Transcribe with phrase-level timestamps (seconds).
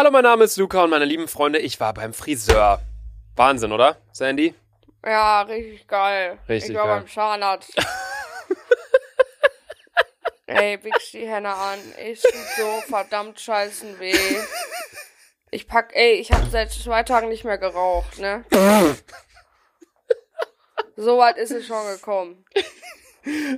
[0.00, 2.80] Hallo, mein Name ist Luca und meine lieben Freunde, ich war beim Friseur.
[3.36, 4.54] Wahnsinn, oder, Sandy?
[5.04, 6.38] Ja, richtig geil.
[6.48, 7.00] Richtig ich war geil.
[7.00, 7.74] beim Zahnarzt.
[10.46, 11.78] Ey, wichs die Hände an.
[11.98, 14.38] Es tut so verdammt scheißen weh.
[15.50, 18.46] Ich pack, ey, ich habe seit zwei Tagen nicht mehr geraucht, ne?
[20.96, 22.46] so weit ist es schon gekommen.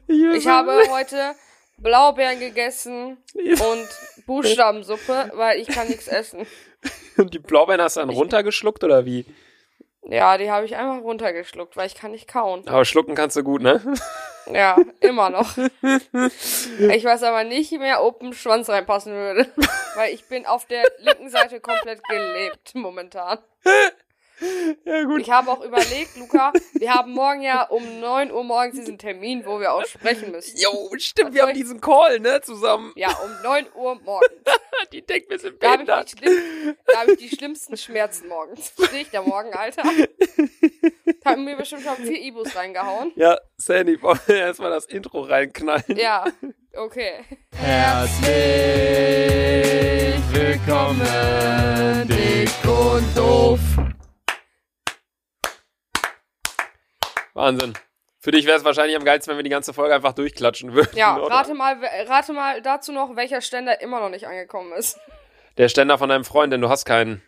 [0.08, 1.36] Ich habe heute
[1.82, 3.88] Blaubeeren gegessen und
[4.26, 6.46] Buchstabensuppe, weil ich kann nichts essen.
[7.16, 9.26] Und die Blaubeeren hast du dann runtergeschluckt oder wie?
[10.08, 12.66] Ja, die habe ich einfach runtergeschluckt, weil ich kann nicht kauen.
[12.66, 13.80] Aber schlucken kannst du gut, ne?
[14.50, 15.56] Ja, immer noch.
[15.56, 19.46] Ich weiß aber nicht mehr, ob ein Schwanz reinpassen würde.
[19.94, 23.38] Weil ich bin auf der linken Seite komplett gelebt momentan.
[24.84, 25.20] Ja, gut.
[25.20, 29.44] Ich habe auch überlegt, Luca, wir haben morgen ja um 9 Uhr morgens diesen Termin,
[29.46, 30.56] wo wir auch sprechen müssen.
[30.58, 32.92] Jo, stimmt, Was wir haben ich- diesen Call, ne, zusammen.
[32.96, 34.28] Ja, um 9 Uhr morgens.
[34.92, 36.10] Die denkt, wir sind Da habe ich, behindert.
[36.18, 38.72] schlimm, hab ich die schlimmsten Schmerzen morgens.
[38.86, 39.82] Stehe ich da morgen, Alter?
[41.22, 43.12] Da haben mir bestimmt schon vier Ibus reingehauen.
[43.14, 45.84] Ja, Sandy, wollen wir erstmal das Intro reinknallen.
[45.96, 46.24] Ja,
[46.74, 47.24] okay.
[47.56, 48.22] Herzlich
[50.32, 53.60] willkommen, dick und doof.
[57.42, 57.74] Wahnsinn.
[58.20, 60.96] Für dich wäre es wahrscheinlich am geilsten, wenn wir die ganze Folge einfach durchklatschen würden.
[60.96, 61.34] Ja, oder?
[61.34, 61.76] rate mal,
[62.06, 65.00] rate mal dazu noch, welcher Ständer immer noch nicht angekommen ist.
[65.58, 67.20] Der Ständer von deinem Freund, denn du hast keinen.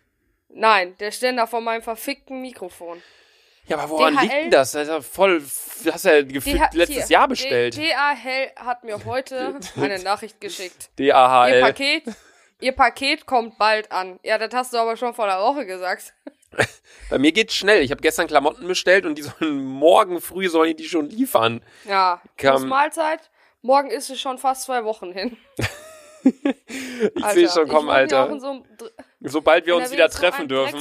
[0.48, 3.03] Nein, der Ständer von meinem verfickten Mikrofon.
[3.67, 4.23] Ja, aber woran DHL?
[4.23, 4.73] liegt denn das?
[4.73, 5.43] Das ist ja voll.
[5.83, 7.77] Du hast ja gefühlt letztes hier, Jahr bestellt.
[7.77, 10.91] DHL hat mir heute eine Nachricht geschickt.
[10.99, 11.61] Ihr DAHL.
[11.61, 12.05] Paket,
[12.61, 14.21] ihr Paket kommt bald an.
[14.23, 16.15] Ja, das hast du aber schon vor der Woche gesagt.
[17.10, 17.83] Bei mir geht's schnell.
[17.83, 21.62] Ich habe gestern Klamotten bestellt und die sollen morgen früh sollen die, die schon liefern.
[21.84, 23.30] Ja, Kam- Mahlzeit.
[23.62, 25.36] Morgen ist es schon fast zwei Wochen hin.
[27.14, 28.38] Ich sehe schon kommen, Alter.
[28.41, 28.64] so
[29.20, 30.80] Sobald wir uns wieder treffen dürfen.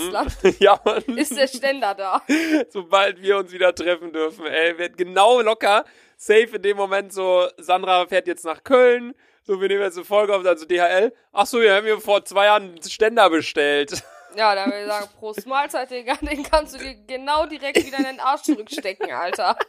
[0.60, 1.04] Ja, Mann.
[1.18, 2.22] ist der Ständer da.
[2.70, 5.84] Sobald wir uns wieder treffen dürfen, ey, wird genau locker.
[6.16, 9.14] Safe in dem Moment so, Sandra fährt jetzt nach Köln.
[9.46, 11.14] So, wir nehmen jetzt eine Folge auf, also DHL.
[11.34, 14.02] Ach so, wir haben mir vor zwei Jahren einen Ständer bestellt.
[14.36, 16.16] Ja, dann würde ich sagen, Prost Mahlzeit, Digga.
[16.22, 19.58] Den kannst du dir genau direkt wieder in den Arsch zurückstecken, Alter.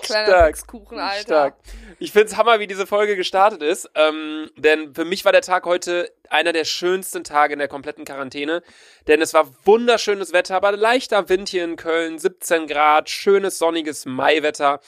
[0.00, 0.48] Kleiner.
[0.48, 1.22] Wichskuchen, Alter.
[1.22, 1.56] Stark.
[1.98, 3.90] Ich find's Hammer, wie diese Folge gestartet ist.
[3.94, 8.04] Ähm, denn für mich war der Tag heute einer der schönsten Tage in der kompletten
[8.04, 8.62] Quarantäne.
[9.06, 14.06] Denn es war wunderschönes Wetter, aber leichter Wind hier in Köln, 17 Grad, schönes sonniges
[14.06, 14.80] Maiwetter.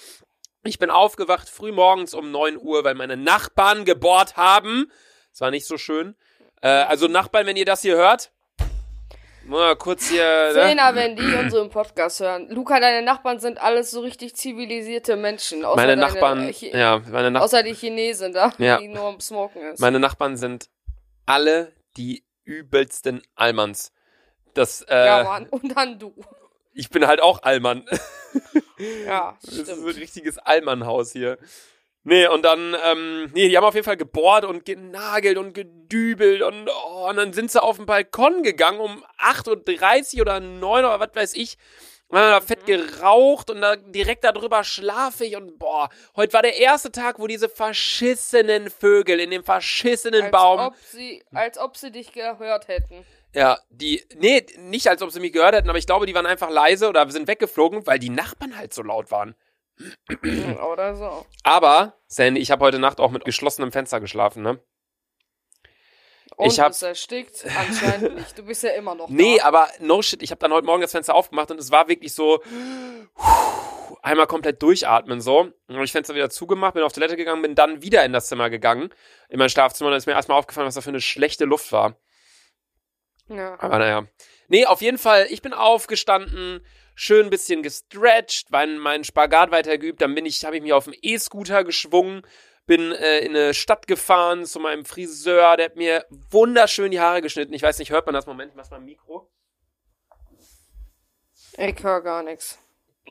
[0.62, 4.91] Ich bin aufgewacht früh morgens um 9 Uhr, weil meine Nachbarn gebohrt haben.
[5.32, 6.16] Es war nicht so schön.
[6.62, 8.31] Äh, also Nachbarn, wenn ihr das hier hört,
[9.47, 10.22] mal kurz hier.
[10.48, 10.53] Ne?
[10.54, 12.48] Zehner, wenn die unseren Podcast hören.
[12.50, 15.65] Luca, deine Nachbarn sind alles so richtig zivilisierte Menschen.
[15.65, 17.37] Außer Meine deine, Nachbarn, äh, Chi- ja, meine Nachbarn.
[17.49, 18.78] Außer die Chinesen da, Ja.
[18.78, 19.81] die nur am Smoken ist.
[19.81, 20.69] Meine Nachbarn sind
[21.26, 23.93] alle die übelsten Allmanns.
[24.54, 25.49] Das, äh, ja, Mann.
[25.49, 26.12] Und dann du.
[26.75, 27.87] ich bin halt auch Allmann.
[29.06, 29.97] Ja, Das ist so ein stimmt.
[29.97, 31.38] richtiges Allmannhaus hier.
[32.10, 36.43] Nee, und dann, ähm, nee, die haben auf jeden Fall gebohrt und genagelt und gedübelt
[36.43, 40.84] und, oh, und dann sind sie auf den Balkon gegangen um 8.30 Uhr oder 9
[40.84, 41.56] Uhr, was weiß ich.
[42.09, 46.32] Und dann haben da fett geraucht und da direkt darüber schlafe ich und boah, heute
[46.32, 51.22] war der erste Tag, wo diese verschissenen Vögel in dem verschissenen Als Baum ob, sie,
[51.32, 53.06] als ob sie dich gehört hätten.
[53.32, 56.26] Ja, die, nee, nicht als ob sie mich gehört hätten, aber ich glaube, die waren
[56.26, 59.37] einfach leise oder sind weggeflogen, weil die Nachbarn halt so laut waren.
[60.73, 61.27] Oder so.
[61.43, 64.61] Aber, Sandy, ich habe heute Nacht auch mit geschlossenem Fenster geschlafen, ne?
[66.37, 67.45] Und Ich hab- erstickt?
[67.59, 68.39] Anscheinend nicht.
[68.39, 69.45] Du bist ja immer noch Nee, da.
[69.45, 72.15] aber no shit, ich habe dann heute Morgen das Fenster aufgemacht und es war wirklich
[72.15, 72.43] so
[74.03, 75.41] einmal komplett durchatmen so.
[75.41, 78.12] Und dann habe ich Fenster wieder zugemacht, bin auf Toilette gegangen, bin dann wieder in
[78.12, 78.91] das Zimmer gegangen,
[79.29, 81.73] in mein Schlafzimmer, und dann ist mir erstmal aufgefallen, was da für eine schlechte Luft
[81.73, 81.97] war.
[83.29, 83.57] Ja.
[83.61, 84.07] Aber naja.
[84.49, 86.65] Nee, auf jeden Fall, ich bin aufgestanden,
[87.00, 90.84] schön ein bisschen gestretched, meinen meinen Spagat weitergeübt, dann bin ich, habe ich mich auf
[90.84, 92.27] dem E-Scooter geschwungen,
[92.66, 97.22] bin äh, in eine Stadt gefahren zu meinem Friseur, der hat mir wunderschön die Haare
[97.22, 97.55] geschnitten.
[97.55, 98.26] Ich weiß nicht, hört man das?
[98.26, 99.31] Moment, mach mal ein Mikro.
[101.56, 102.58] Ich höre gar nichts.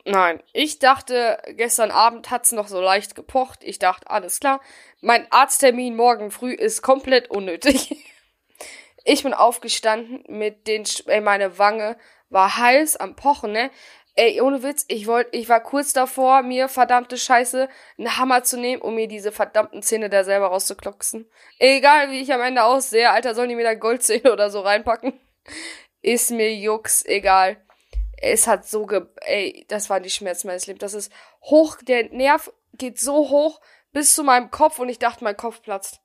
[0.05, 3.63] Nein, ich dachte, gestern Abend hat's noch so leicht gepocht.
[3.63, 4.61] Ich dachte, alles klar.
[5.01, 7.95] Mein Arzttermin morgen früh ist komplett unnötig.
[9.05, 11.97] Ich bin aufgestanden mit den, Sch- ey, meine Wange
[12.29, 13.71] war heiß am Pochen, ne?
[14.15, 18.59] Ey, ohne Witz, ich wollte, ich war kurz davor, mir verdammte Scheiße einen Hammer zu
[18.59, 21.29] nehmen, um mir diese verdammten Zähne da selber rauszuklocksen.
[21.57, 25.17] Egal, wie ich am Ende aussehe, Alter, sollen die mir da Goldzähne oder so reinpacken?
[26.01, 27.57] Ist mir Jux, egal.
[28.17, 29.05] Es hat so ge...
[29.21, 30.81] Ey, das waren die Schmerzen meines Lebens.
[30.81, 33.61] Das ist hoch, der Nerv geht so hoch
[33.93, 36.01] bis zu meinem Kopf und ich dachte, mein Kopf platzt.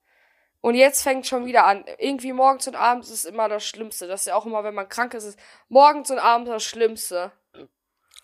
[0.65, 1.85] Und jetzt fängt schon wieder an.
[1.99, 4.07] Irgendwie morgens und abends ist immer das Schlimmste.
[4.07, 5.39] Das ist ja auch immer, wenn man krank ist, ist
[5.69, 7.33] morgens und abends das Schlimmste.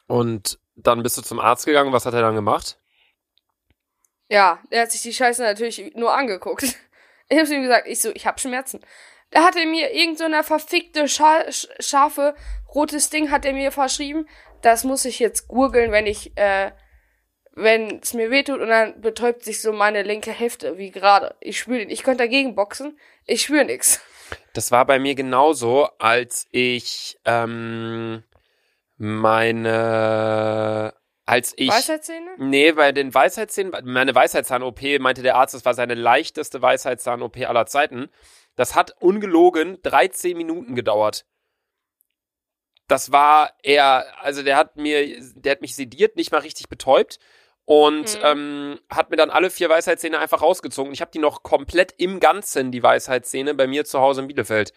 [0.06, 1.92] Und dann bist du zum Arzt gegangen.
[1.92, 2.78] Was hat er dann gemacht?
[4.30, 6.64] Ja, er hat sich die Scheiße natürlich nur angeguckt.
[7.28, 8.80] Ich hab's ihm gesagt, ich so, ich hab Schmerzen.
[9.30, 11.44] Da hat er mir irgend so eine verfickte, scha
[11.78, 12.34] scharfe,
[12.74, 14.26] rotes Ding hat er mir verschrieben.
[14.62, 16.72] Das muss ich jetzt gurgeln, wenn ich, äh,
[17.54, 21.34] wenn es mir wehtut und dann betäubt sich so meine linke Hälfte, wie gerade.
[21.40, 22.98] Ich spüre Ich könnte dagegen boxen.
[23.26, 24.00] Ich spüre nix.
[24.52, 28.22] Das war bei mir genauso, als ich ähm,
[28.96, 30.94] meine
[31.26, 31.70] als ich.
[31.70, 32.34] Weisheitszähne?
[32.38, 37.66] Nee, bei den Weisheitszähnen, meine Weisheitszahn-OP meinte der Arzt, das war seine leichteste Weisheitszahn-OP aller
[37.66, 38.08] Zeiten.
[38.56, 41.24] Das hat ungelogen 13 Minuten gedauert.
[42.88, 47.20] Das war er, also der hat mir, der hat mich sediert, nicht mal richtig betäubt
[47.70, 48.24] und mhm.
[48.24, 50.92] ähm, hat mir dann alle vier Weisheitszähne einfach rausgezogen.
[50.92, 54.72] Ich habe die noch komplett im Ganzen, die Weisheitszähne, bei mir zu Hause in Bielefeld.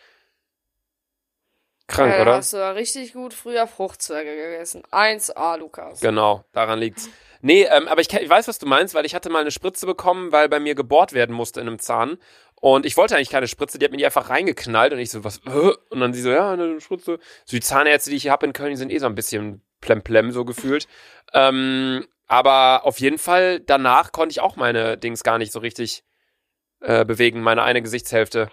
[1.87, 2.35] Krank, ja, oder?
[2.35, 4.83] Hast du ja richtig gut früher Fruchtzwerge gegessen.
[4.91, 6.01] 1A, Lukas.
[6.01, 7.09] Genau, daran liegt's.
[7.41, 9.87] Nee, ähm, aber ich, ich weiß, was du meinst, weil ich hatte mal eine Spritze
[9.87, 12.19] bekommen, weil bei mir gebohrt werden musste in einem Zahn.
[12.61, 15.23] Und ich wollte eigentlich keine Spritze, die hat mir die einfach reingeknallt und ich so,
[15.23, 15.71] was, äh?
[15.89, 17.17] und dann sie so, ja, eine Spritze.
[17.43, 19.63] So die Zahnärzte, die ich hier habe in Köln, die sind eh so ein bisschen
[19.81, 20.87] plemplem so gefühlt.
[21.33, 26.03] Ähm, aber auf jeden Fall, danach konnte ich auch meine Dings gar nicht so richtig
[26.81, 28.49] äh, bewegen, meine eine Gesichtshälfte.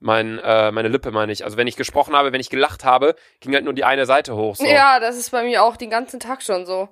[0.00, 1.44] Mein, äh, meine Lippe meine ich.
[1.44, 4.36] Also wenn ich gesprochen habe, wenn ich gelacht habe, ging halt nur die eine Seite
[4.36, 4.56] hoch.
[4.56, 4.66] So.
[4.66, 6.88] Ja, das ist bei mir auch den ganzen Tag schon so.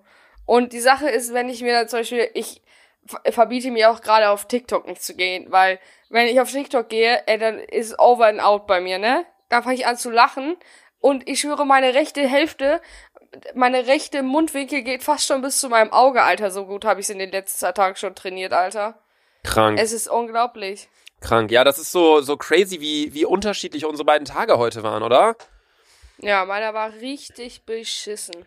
[0.47, 2.63] Und die Sache ist, wenn ich mir zum Beispiel, ich
[3.31, 7.23] verbiete mir auch gerade auf TikTok nicht zu gehen, weil wenn ich auf TikTok gehe,
[7.27, 9.27] ey, dann ist over and out bei mir, ne?
[9.49, 10.57] Dann fange ich an zu lachen
[11.01, 12.81] und ich schwöre, meine rechte Hälfte,
[13.55, 16.51] meine rechte Mundwinkel geht fast schon bis zu meinem Auge, Alter.
[16.51, 18.99] So gut habe ich es in den letzten zwei Tagen schon trainiert, Alter.
[19.43, 19.79] Krank.
[19.79, 20.89] Es ist unglaublich.
[21.21, 21.51] Krank.
[21.51, 25.37] Ja, das ist so, so crazy, wie, wie unterschiedlich unsere beiden Tage heute waren, oder?
[26.19, 28.47] Ja, meiner war richtig beschissen.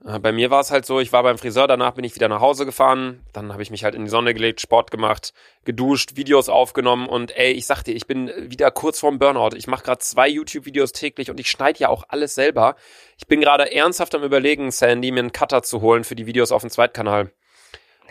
[0.00, 2.40] Bei mir war es halt so, ich war beim Friseur, danach bin ich wieder nach
[2.40, 5.34] Hause gefahren, dann habe ich mich halt in die Sonne gelegt, Sport gemacht,
[5.64, 9.56] geduscht, Videos aufgenommen und ey, ich sag dir, ich bin wieder kurz vorm Burnout.
[9.56, 12.76] Ich mache gerade zwei YouTube-Videos täglich und ich schneide ja auch alles selber.
[13.16, 16.52] Ich bin gerade ernsthaft am überlegen, Sandy, mir einen Cutter zu holen für die Videos
[16.52, 17.32] auf dem Zweitkanal.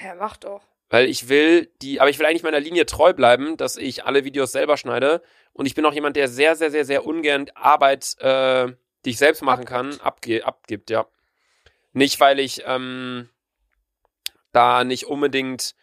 [0.04, 0.62] Ja, mach doch.
[0.90, 4.26] Weil ich will die, aber ich will eigentlich meiner Linie treu bleiben, dass ich alle
[4.26, 5.22] Videos selber schneide.
[5.54, 8.68] Und ich bin auch jemand, der sehr, sehr, sehr, sehr ungern Arbeit, äh,
[9.06, 11.08] die ich selbst machen kann, abge abgibt, ja.
[11.98, 13.28] Nicht, weil ich ähm,
[14.52, 15.74] da nicht unbedingt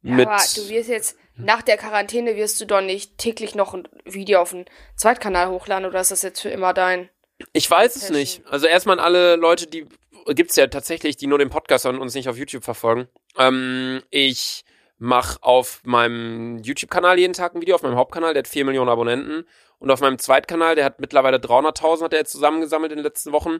[0.00, 0.26] ja, mit.
[0.26, 4.40] Aber du wirst jetzt, nach der Quarantäne wirst du doch nicht täglich noch ein Video
[4.40, 4.64] auf den
[4.96, 7.10] Zweitkanal hochladen oder ist das jetzt für immer dein?
[7.52, 8.46] Ich weiß es nicht.
[8.46, 9.86] Also erstmal an alle Leute, die
[10.28, 13.08] gibt's ja tatsächlich, die nur den Podcast hören und uns nicht auf YouTube verfolgen.
[13.38, 14.64] Ähm, ich
[14.96, 18.88] mache auf meinem YouTube-Kanal jeden Tag ein Video, auf meinem Hauptkanal, der hat 4 Millionen
[18.88, 19.44] Abonnenten.
[19.78, 23.32] Und auf meinem Zweitkanal, der hat mittlerweile 300.000, hat er jetzt zusammengesammelt in den letzten
[23.32, 23.58] Wochen.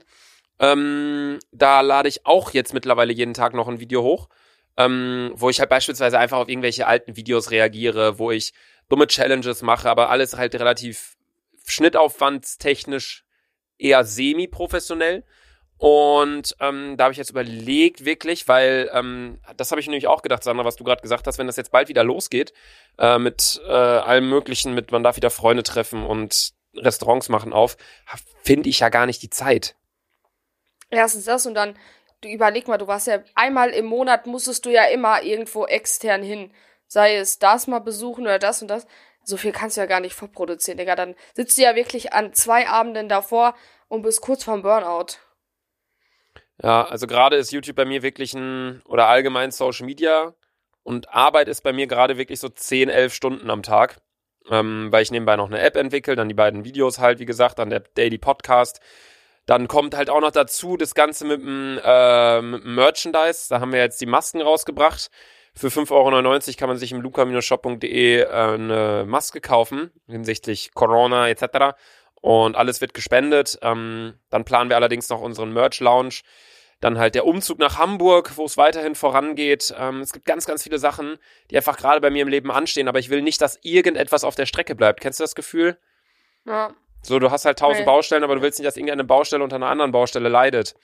[0.59, 4.29] Ähm, da lade ich auch jetzt mittlerweile jeden Tag noch ein Video hoch,
[4.77, 8.53] ähm, wo ich halt beispielsweise einfach auf irgendwelche alten Videos reagiere, wo ich
[8.89, 11.17] dumme Challenges mache, aber alles halt relativ
[11.67, 13.25] schnittaufwandstechnisch
[13.79, 15.25] eher semi-professionell.
[15.79, 20.23] Und ähm, da habe ich jetzt überlegt, wirklich, weil ähm, das habe ich nämlich auch
[20.23, 22.53] gedacht, Sandra, was du gerade gesagt hast, wenn das jetzt bald wieder losgeht,
[22.99, 27.77] äh, mit äh, allem Möglichen, mit man darf wieder Freunde treffen und Restaurants machen auf,
[28.45, 29.75] finde ich ja gar nicht die Zeit.
[30.93, 31.77] Erstens das und dann,
[32.21, 36.23] du überleg mal, du warst ja einmal im Monat musstest du ja immer irgendwo extern
[36.23, 36.53] hin.
[36.87, 38.87] Sei es das mal besuchen oder das und das.
[39.25, 40.95] So viel kannst du ja gar nicht vorproduzieren, Digga.
[40.95, 43.55] Dann sitzt du ja wirklich an zwei Abenden davor
[43.89, 45.19] und bist kurz vorm Burnout.
[46.63, 50.35] Ja, also gerade ist YouTube bei mir wirklich ein, oder allgemein Social Media
[50.83, 54.01] und Arbeit ist bei mir gerade wirklich so 10, 11 Stunden am Tag.
[54.51, 57.61] Ähm, weil ich nebenbei noch eine App entwickle, dann die beiden Videos halt, wie gesagt,
[57.61, 58.81] dann der Daily Podcast.
[59.47, 63.47] Dann kommt halt auch noch dazu das Ganze mit dem, äh, mit dem Merchandise.
[63.49, 65.11] Da haben wir jetzt die Masken rausgebracht.
[65.55, 71.77] Für 5,99 Euro kann man sich im luca-shop.de äh, eine Maske kaufen, hinsichtlich Corona etc.
[72.21, 73.59] Und alles wird gespendet.
[73.63, 76.21] Ähm, dann planen wir allerdings noch unseren Merch-Lounge.
[76.81, 79.75] Dann halt der Umzug nach Hamburg, wo es weiterhin vorangeht.
[79.77, 81.19] Ähm, es gibt ganz, ganz viele Sachen,
[81.51, 82.89] die einfach gerade bei mir im Leben anstehen.
[82.89, 85.01] Aber ich will nicht, dass irgendetwas auf der Strecke bleibt.
[85.01, 85.79] Kennst du das Gefühl?
[86.47, 86.75] Ja.
[87.03, 87.87] So, du hast halt tausend Nee.
[87.87, 90.75] Baustellen, aber du willst nicht, dass irgendeine Baustelle unter einer anderen Baustelle leidet.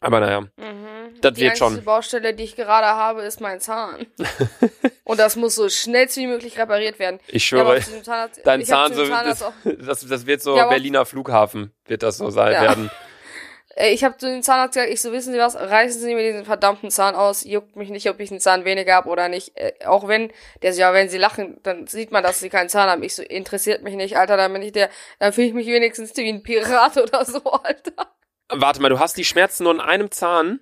[0.00, 1.20] Aber naja, Mhm.
[1.22, 1.82] Das die wird schon.
[1.84, 4.06] Baustelle, die ich gerade habe, ist mein Zahn.
[5.04, 7.20] und das muss so schnellst wie möglich repariert werden.
[7.28, 9.52] ich Ich schwöre, dem Zahnarzt- dein ich Zahn, so, Zahnarzt das, auch-
[9.86, 12.62] das, das wird so Ja, Berliner Flughafen, wird das so sein Ja.
[12.62, 12.90] werden.
[13.76, 16.22] Äh, Ich habe zu den Zahnarzt gesagt, ich so, wissen Sie was, reißen Sie mir
[16.30, 19.56] diesen verdammten Zahn aus, juckt mich nicht, ob ich einen Zahn weniger habe oder nicht.
[19.56, 22.68] Äh, auch wenn, der so, ja, wenn Sie lachen, dann sieht man, dass Sie keinen
[22.68, 23.02] Zahn haben.
[23.02, 26.16] Ich so, interessiert mich nicht, Alter, dann bin ich der, dann fühle ich mich wenigstens
[26.16, 28.12] wie ein Pirat oder so, Alter.
[28.48, 30.60] Warte mal, du hast die Schmerzen nur in einem Zahn?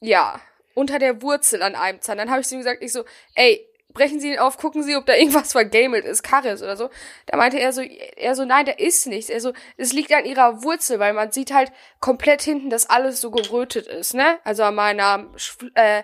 [0.00, 0.40] Ja,
[0.74, 2.18] unter der Wurzel an einem Zahn.
[2.18, 4.96] Dann habe ich zu ihm gesagt, ich so, ey, brechen Sie ihn auf, gucken Sie,
[4.96, 6.90] ob da irgendwas vergamelt ist, Karies oder so.
[7.26, 9.30] Da meinte er so, er so, nein, da ist nichts.
[9.30, 13.20] Er so, es liegt an ihrer Wurzel, weil man sieht halt komplett hinten, dass alles
[13.20, 14.38] so gerötet ist, ne?
[14.44, 15.30] Also an meiner,
[15.74, 16.02] äh,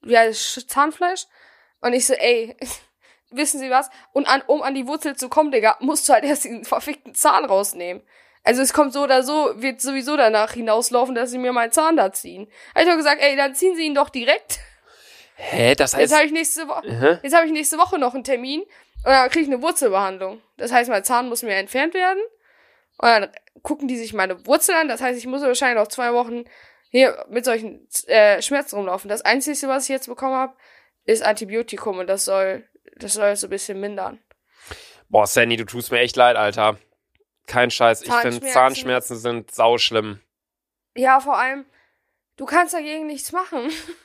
[0.00, 1.26] wie heißt Zahnfleisch.
[1.80, 2.56] Und ich so, ey,
[3.30, 3.90] wissen Sie was?
[4.12, 7.14] Und an, um an die Wurzel zu kommen, Digga, musst du halt erst diesen verfickten
[7.14, 8.02] Zahn rausnehmen.
[8.44, 11.96] Also es kommt so oder so, wird sowieso danach hinauslaufen, dass sie mir meinen Zahn
[11.96, 12.46] da ziehen.
[12.74, 14.60] Hab ich doch gesagt, ey, dann ziehen sie ihn doch direkt.
[15.36, 16.00] Hä, das heißt.
[16.00, 16.66] Jetzt habe ich nächste
[17.22, 20.40] jetzt habe ich nächste Woche noch einen Termin und dann kriege ich eine Wurzelbehandlung.
[20.56, 22.22] Das heißt, mein Zahn muss mir entfernt werden.
[22.98, 23.30] Und dann
[23.62, 24.88] gucken die sich meine Wurzel an.
[24.88, 26.44] Das heißt, ich muss wahrscheinlich noch zwei Wochen
[26.90, 29.08] hier mit solchen äh, Schmerzen rumlaufen.
[29.08, 30.54] Das Einzige, was ich jetzt bekommen habe,
[31.04, 34.20] ist Antibiotikum und das soll, das soll so ein bisschen mindern.
[35.08, 36.78] Boah, Sandy, du tust mir echt leid, Alter.
[37.46, 38.02] Kein Scheiß.
[38.02, 38.52] Ich finde Zahnschmerzen.
[38.52, 40.20] Zahnschmerzen sind sauschlimm.
[40.94, 41.66] Ja, vor allem,
[42.36, 43.70] du kannst dagegen nichts machen.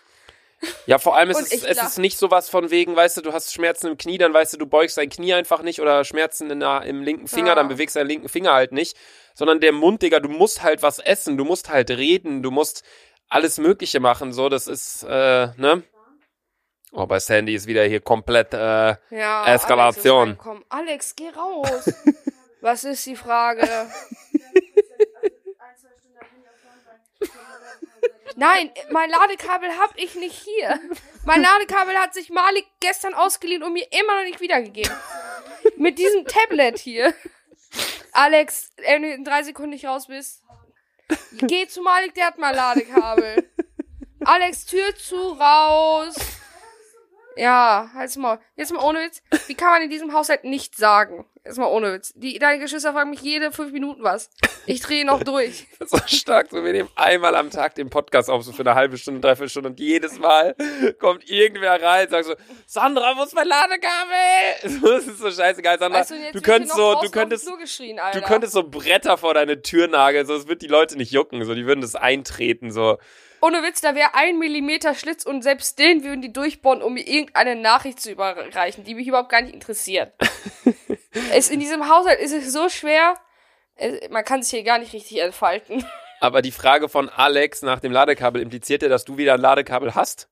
[0.86, 3.32] Ja, vor allem ist es, es lach- ist nicht sowas von wegen, weißt du, du
[3.32, 6.50] hast Schmerzen im Knie, dann weißt du, du beugst dein Knie einfach nicht oder Schmerzen
[6.52, 7.56] in der, im linken Finger, Ja.
[7.56, 8.98] dann bewegst du deinen linken Finger halt nicht.
[9.36, 12.84] Sondern der Mund, Digga, du musst halt was essen, du musst halt reden, du musst
[13.30, 15.84] alles Mögliche machen, so, das ist, äh, ne?
[16.92, 20.38] Oh, bei Sandy ist wieder hier komplett, äh, Ja, Eskalation.
[20.44, 20.66] Alex.
[20.70, 21.94] Alex, geh raus.
[22.62, 23.62] Was ist die Frage?
[28.40, 30.80] Nein, mein Ladekabel hab ich nicht hier.
[31.26, 34.96] Mein Ladekabel hat sich Malik gestern ausgeliehen und mir immer noch nicht wiedergegeben.
[35.76, 37.14] Mit diesem Tablet hier.
[38.14, 40.42] Alex, wenn du in drei Sekunden nicht raus bist,
[41.34, 43.52] geh zu Malik, der hat mal Ladekabel.
[44.24, 46.16] Alex, Tür zu, raus.
[47.36, 48.40] Ja, halt's mal.
[48.56, 49.22] Jetzt mal ohne Witz.
[49.48, 51.26] Wie kann man in diesem Haushalt nicht sagen?
[51.46, 52.12] Jetzt mal ohne Witz.
[52.16, 54.30] Die, deine Geschwister fragen mich jede fünf Minuten was.
[54.66, 55.68] Ich drehe noch durch.
[55.86, 58.98] so stark, so wir nehmen einmal am Tag den Podcast auf, so für eine halbe
[58.98, 60.56] Stunde, dreiviertel Stunde und jedes Mal
[61.00, 64.80] kommt irgendwer rein und sagt so, Sandra, wo ist mein Ladekabel?
[64.90, 66.00] Das ist so scheißegal, Sandra.
[66.00, 70.26] Weißt du, du könntest so, du könntest, du könntest so Bretter vor deine Tür nageln,
[70.26, 72.98] so, es wird die Leute nicht jucken, so, die würden das eintreten, so.
[73.42, 77.08] Ohne Witz, da wäre ein Millimeter Schlitz und selbst den würden die durchbohren, um mir
[77.08, 80.14] irgendeine Nachricht zu überreichen, die mich überhaupt gar nicht interessiert.
[81.12, 83.16] Es, in diesem Haushalt ist es so schwer,
[83.76, 85.86] es, man kann sich hier gar nicht richtig entfalten.
[86.22, 89.96] Aber die Frage von Alex nach dem Ladekabel impliziert ja, dass du wieder ein Ladekabel
[89.96, 90.28] hast?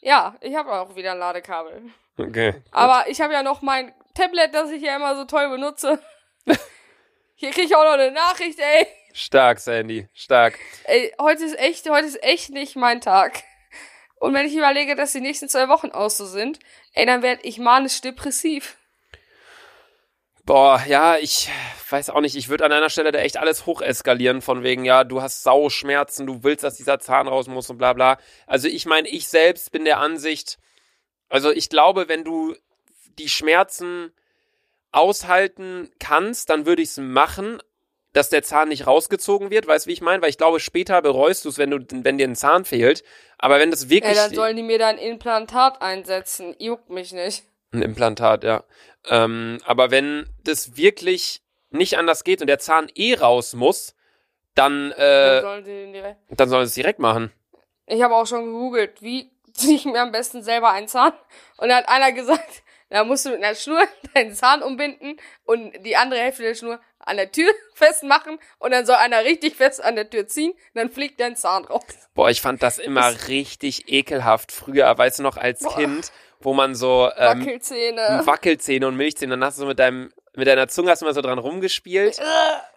[0.00, 1.82] Ja, ich habe auch wieder ein Ladekabel.
[2.18, 2.62] Okay.
[2.70, 6.00] Aber ich habe ja noch mein Tablet, das ich ja immer so toll benutze.
[7.34, 8.86] Hier krieg ich auch noch eine Nachricht, ey.
[9.12, 10.58] Stark, Sandy, stark.
[10.84, 13.42] Ey, heute ist echt, heute ist echt nicht mein Tag.
[14.16, 16.58] Und wenn ich überlege, dass die nächsten zwei Wochen auch so sind,
[16.94, 18.76] ey, dann werde ich manisch-depressiv.
[20.48, 21.50] Boah, ja, ich
[21.90, 25.04] weiß auch nicht, ich würde an deiner Stelle da echt alles hocheskalieren, von wegen, ja,
[25.04, 28.16] du hast Sauschmerzen, du willst, dass dieser Zahn raus muss und bla bla.
[28.46, 30.56] Also ich meine, ich selbst bin der Ansicht,
[31.28, 32.56] also ich glaube, wenn du
[33.18, 34.10] die Schmerzen
[34.90, 37.60] aushalten kannst, dann würde ich es machen,
[38.14, 40.22] dass der Zahn nicht rausgezogen wird, weißt du, wie ich meine?
[40.22, 43.04] Weil ich glaube, später bereust du es, wenn du, wenn dir ein Zahn fehlt.
[43.36, 44.16] Aber wenn das wirklich.
[44.16, 46.56] dann sollen die mir da ein Implantat einsetzen.
[46.58, 47.44] Juckt mich nicht.
[47.70, 48.64] Ein Implantat, ja.
[49.08, 53.94] Ähm, aber wenn das wirklich nicht anders geht und der Zahn eh raus muss,
[54.54, 56.16] dann, Dann äh, sollen den direkt.
[56.30, 57.32] dann sollen sie es direkt machen.
[57.86, 61.12] Ich habe auch schon gegoogelt, wie ziehe ich mir am besten selber einen Zahn.
[61.58, 63.82] Und da hat einer gesagt, da musst du mit einer Schnur
[64.14, 68.84] deinen Zahn umbinden und die andere Hälfte der Schnur an der Tür festmachen und dann
[68.84, 71.82] soll einer richtig fest an der Tür ziehen, dann fliegt dein Zahn raus.
[72.14, 74.52] Boah, ich fand das immer richtig ekelhaft.
[74.52, 75.76] Früher, weißt du noch, als Boah.
[75.76, 78.22] Kind, wo man so ähm, Wackelzähne.
[78.24, 81.14] Wackelzähne und Milchzähne, dann hast du so mit deinem, mit deiner Zunge hast du mal
[81.14, 82.20] so dran rumgespielt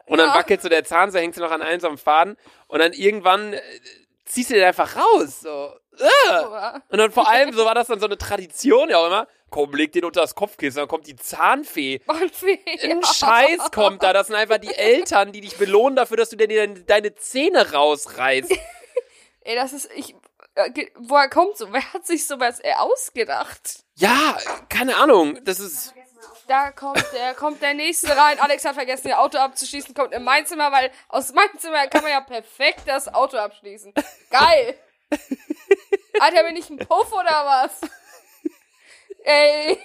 [0.06, 0.36] und dann ja.
[0.36, 2.38] wackelt so der Zahn, so hängst du noch an einem so einem Faden
[2.68, 3.62] und dann irgendwann äh,
[4.26, 5.74] ziehst du den einfach raus, so.
[5.98, 6.44] Äh.
[6.90, 9.28] Und dann vor allem, so war das dann so eine Tradition ja auch immer.
[9.50, 12.00] Komm, leg den unter das Kopfkissen, dann kommt die Zahnfee.
[12.08, 14.14] Und wie, Ein Scheiß kommt da.
[14.14, 17.74] Das sind einfach die Eltern, die dich belohnen dafür, dass du dir deine, deine Zähne
[17.74, 18.52] rausreißt.
[19.44, 20.16] Ey, das ist, ich, äh,
[20.96, 21.72] woher kommt so?
[21.72, 23.84] Wer hat sich sowas äh, ausgedacht?
[23.96, 24.38] Ja,
[24.70, 25.40] keine Ahnung.
[25.44, 25.94] Das ist.
[26.48, 28.40] Da kommt der, kommt der nächste rein.
[28.40, 32.04] Alex hat vergessen, ihr Auto abzuschließen, kommt in mein Zimmer, weil aus meinem Zimmer kann
[32.04, 33.94] man ja perfekt das Auto abschließen.
[34.30, 34.78] Geil!
[36.20, 37.82] Alter, bin ich ein Puff oder was?
[39.24, 39.80] Ey.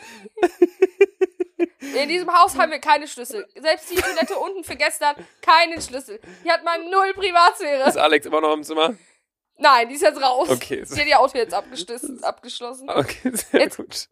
[1.80, 3.46] In diesem Haus haben wir keine Schlüssel.
[3.54, 6.20] Selbst die Toilette unten für gestern, keinen Schlüssel.
[6.42, 7.88] Hier hat man null Privatsphäre.
[7.88, 8.94] Ist Alex immer noch im Zimmer?
[9.58, 10.48] Nein, die ist jetzt raus.
[10.50, 10.84] Okay.
[10.84, 12.22] Sie hat ihr Auto jetzt abgeschlossen.
[12.24, 12.90] abgeschlossen.
[12.90, 14.08] Okay, sehr Jetzt- gut.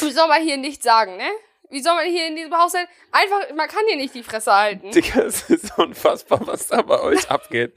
[0.00, 1.28] Wie soll man hier nichts sagen, ne?
[1.70, 2.86] Wie soll man hier in diesem Haus sein?
[3.12, 4.90] Einfach, man kann hier nicht die Fresse halten.
[4.90, 7.74] Digga, es ist unfassbar, was da bei euch abgeht.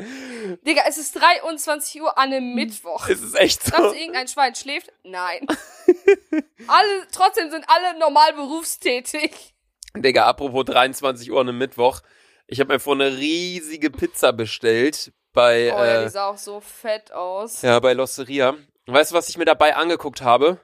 [0.65, 3.09] Digga, es ist 23 Uhr an einem Mittwoch.
[3.09, 3.71] Es ist echt so.
[3.71, 4.93] Glaubst du, irgendein Schwein schläft?
[5.03, 5.45] Nein.
[6.67, 9.53] alle, trotzdem sind alle normal berufstätig.
[9.95, 11.99] Digga, apropos 23 Uhr an einem Mittwoch.
[12.47, 16.37] Ich habe mir vorhin eine riesige Pizza bestellt bei, Oh ja, äh, die sah auch
[16.37, 17.61] so fett aus.
[17.61, 18.55] ja, bei Losteria.
[18.87, 20.59] Weißt du, was ich mir dabei angeguckt habe?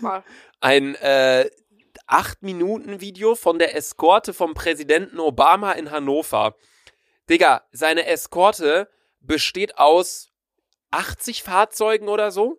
[0.00, 0.22] Mal.
[0.60, 1.48] Ein äh,
[2.06, 6.54] 8-Minuten-Video von der Eskorte vom Präsidenten Obama in Hannover.
[7.28, 8.88] Digga, seine Eskorte
[9.20, 10.30] besteht aus
[10.90, 12.58] 80 Fahrzeugen oder so.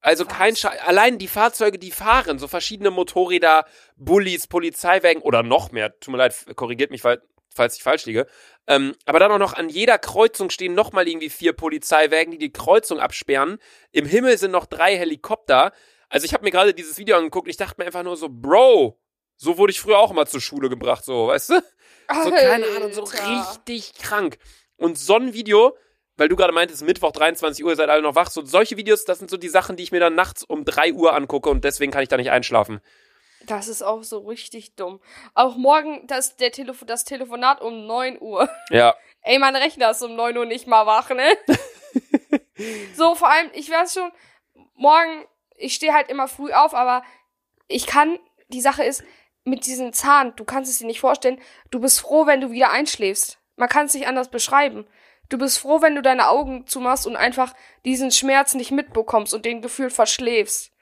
[0.00, 0.32] Also Was?
[0.36, 3.64] kein Sche allein die Fahrzeuge, die fahren, so verschiedene Motorräder,
[3.96, 5.98] Bullis, Polizeiwagen oder noch mehr.
[5.98, 7.22] Tut mir leid, korrigiert mich, weil-
[7.56, 8.26] falls ich falsch liege.
[8.66, 12.52] Ähm, aber dann auch noch an jeder Kreuzung stehen nochmal irgendwie vier Polizeiwagen, die die
[12.52, 13.58] Kreuzung absperren.
[13.92, 15.72] Im Himmel sind noch drei Helikopter.
[16.08, 18.98] Also ich habe mir gerade dieses Video angeguckt ich dachte mir einfach nur so, Bro,
[19.36, 21.62] so wurde ich früher auch immer zur Schule gebracht, so, weißt du?
[22.22, 24.38] So, keine Ahnung, so richtig krank.
[24.76, 25.76] Und so ein Video,
[26.16, 29.04] weil du gerade meintest, Mittwoch 23 Uhr, ihr seid alle noch wach, so solche Videos,
[29.04, 31.64] das sind so die Sachen, die ich mir dann nachts um 3 Uhr angucke und
[31.64, 32.80] deswegen kann ich da nicht einschlafen.
[33.46, 35.00] Das ist auch so richtig dumm.
[35.34, 38.48] Auch morgen das, der Telefo das Telefonat um 9 Uhr.
[38.70, 41.28] Ja, Ey, mein Rechner ist um 9 Uhr nicht mal wach, ne?
[42.94, 44.12] so, vor allem, ich weiß schon,
[44.74, 45.24] morgen,
[45.56, 47.02] ich stehe halt immer früh auf, aber
[47.66, 49.02] ich kann, die Sache ist,
[49.44, 52.70] mit diesem Zahn, du kannst es dir nicht vorstellen, du bist froh, wenn du wieder
[52.70, 53.38] einschläfst.
[53.56, 54.86] Man kann es nicht anders beschreiben.
[55.28, 59.44] Du bist froh, wenn du deine Augen zumachst und einfach diesen Schmerz nicht mitbekommst und
[59.44, 60.72] den Gefühl verschläfst.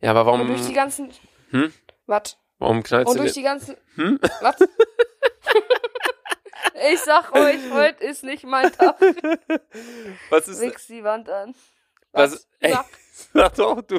[0.00, 1.10] ja, aber Und durch die warum, ganzen.
[1.50, 1.72] Hm?
[2.06, 2.36] Was?
[2.58, 3.76] warum knallst Und du durch die ganzen.
[3.96, 4.18] Hm?
[4.40, 4.56] Was?
[6.92, 8.96] ich sag euch, heute ist nicht mein Tag.
[10.30, 11.54] Was ist, Wichs die Wand an.
[12.12, 12.86] was, ey, Sag.
[13.34, 13.98] sag doch, du,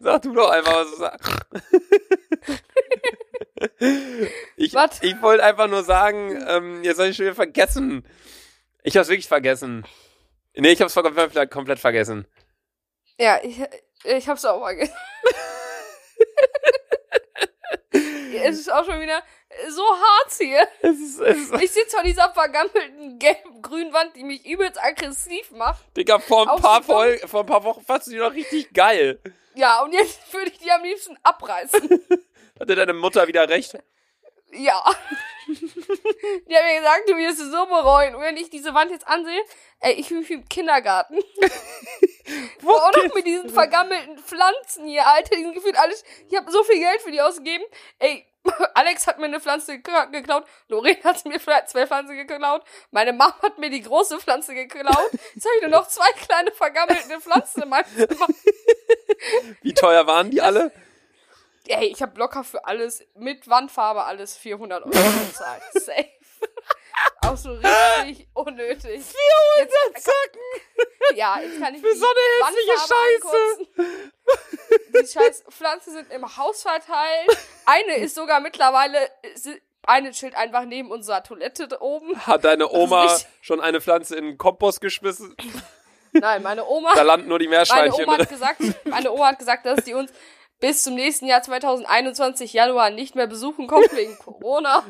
[0.00, 1.32] sag du doch einfach, was du sagst.
[4.56, 5.02] Ich, Was?
[5.02, 8.06] ich wollte einfach nur sagen, ähm, jetzt habe ich schon wieder vergessen.
[8.84, 9.84] Ich hab's wirklich vergessen.
[10.54, 12.26] Nee, ich hab's komplett, komplett vergessen.
[13.18, 13.60] Ja, ich,
[14.04, 14.94] ich hab's auch vergessen.
[17.90, 19.22] Es ist auch schon wieder
[19.68, 20.66] so hart hier.
[20.82, 25.50] Es ist, es ist, Ich sitze vor dieser vergammelten gelb-grünen Wand, die mich übelst aggressiv
[25.52, 25.84] macht.
[25.96, 26.82] Digga, vor ein paar.
[26.82, 29.20] Folgen, vor ein paar Wochen fandst du die noch richtig geil.
[29.54, 32.00] Ja, und jetzt würde ich die am liebsten abreißen.
[32.60, 33.76] Hatte deine Mutter wieder recht?
[34.52, 34.82] Ja.
[35.46, 38.14] Die haben mir gesagt, du wirst es so bereuen.
[38.14, 39.40] Und wenn ich diese Wand jetzt ansehe,
[39.80, 41.18] ey, ich fühle mich wie im Kindergarten.
[42.60, 46.04] Wo auch noch mit diesen vergammelten Pflanzen hier, Alter, diesen gefühlt alles.
[46.28, 47.64] Ich habe so viel Geld für die ausgegeben.
[47.98, 48.26] Ey,
[48.74, 50.44] Alex hat mir eine Pflanze gekla- geklaut.
[50.68, 52.62] Lorraine hat mir vielleicht zwei Pflanzen geklaut.
[52.90, 55.10] Meine Mama hat mir die große Pflanze geklaut.
[55.34, 58.26] Jetzt habe ich nur noch zwei kleine vergammelte Pflanzen in meinem Zimmer.
[59.62, 60.72] Wie teuer waren die alle?
[61.68, 65.62] Ey, ich habe locker für alles, mit Wandfarbe alles 400 Euro bezahlt.
[65.74, 66.08] Safe.
[67.22, 69.02] Auch so richtig unnötig.
[69.04, 70.40] 400 Zacken
[71.14, 73.80] Ja, jetzt kann ich für die so eine hässliche Wandfarbe Scheiße.
[73.80, 74.12] ankotzen.
[74.94, 77.36] Die scheiß Pflanzen sind im Haus verteilt.
[77.66, 79.08] Eine ist sogar mittlerweile,
[79.86, 82.18] eine chillt einfach neben unserer Toilette da oben.
[82.26, 85.36] Hat deine Oma nicht- schon eine Pflanze in den Kompost geschmissen?
[86.12, 88.22] Nein, meine Oma, Da landen nur die meine Meerschweinchen Oma drin.
[88.22, 90.10] hat gesagt, meine Oma hat gesagt, dass die uns
[90.60, 94.84] bis zum nächsten Jahr 2021 Januar nicht mehr besuchen kommt wegen Corona.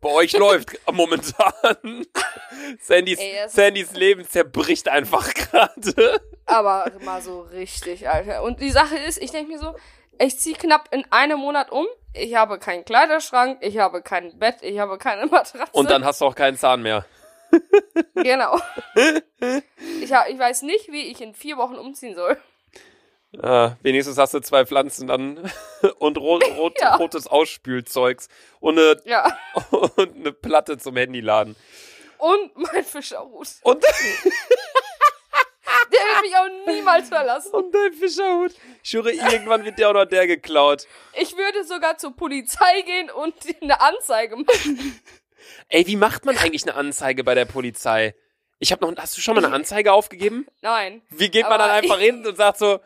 [0.00, 2.06] Bei euch läuft momentan.
[2.80, 6.20] Sandys, Ey, Sandys Leben zerbricht einfach gerade.
[6.46, 8.42] Aber mal so richtig, Alter.
[8.42, 9.74] Und die Sache ist, ich denke mir so,
[10.18, 11.86] ich ziehe knapp in einem Monat um.
[12.12, 15.72] Ich habe keinen Kleiderschrank, ich habe kein Bett, ich habe keine Matratze.
[15.72, 17.04] Und dann hast du auch keinen Zahn mehr.
[18.14, 18.58] Genau.
[20.02, 22.36] Ich, ich weiß nicht, wie ich in vier Wochen umziehen soll.
[23.40, 25.50] Ah, wenigstens hast du zwei Pflanzen dann
[25.98, 26.96] und rot, rot, Ja.
[26.96, 29.38] rotes Ausspülzeugs und eine, Ja.
[29.70, 31.54] und eine Platte zum Handyladen.
[32.18, 33.48] Und mein Fischerhut.
[33.62, 33.82] Und,
[35.92, 37.52] Der wird mich auch niemals verlassen.
[37.52, 38.52] und dein Fischerhut.
[38.82, 40.86] Ich schwöre, irgendwann wird der auch noch der geklaut.
[41.14, 45.00] Ich würde sogar zur Polizei gehen und eine Anzeige machen.
[45.68, 48.14] Ey, wie macht man eigentlich eine Anzeige bei der Polizei?
[48.58, 50.46] Ich hab noch, hast du schon mal eine Anzeige aufgegeben?
[50.60, 51.00] Nein.
[51.10, 52.80] Wie geht man dann einfach hin und sagt so,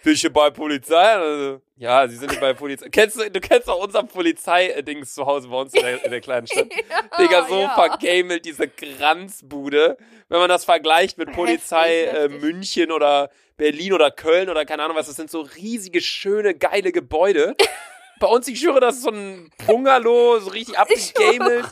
[0.00, 0.96] Fische bei Polizei?
[0.96, 2.88] Also, ja, sie sind bei Polizei.
[2.90, 6.20] Kennst du, du kennst auch unser Polizei-Dings zu Hause bei uns in der, in der
[6.20, 6.68] kleinen Stadt.
[7.18, 7.74] Digga, so ja.
[7.74, 9.96] vergamelt diese Kranzbude.
[10.28, 12.28] Wenn man das vergleicht mit Polizei äh.
[12.28, 16.92] München oder Berlin oder Köln oder keine Ahnung was, das sind so riesige, schöne, geile
[16.92, 17.56] Gebäude.
[18.18, 21.66] bei uns, ich schwöre, das ist so ein Bungalow, so richtig abgegamelt.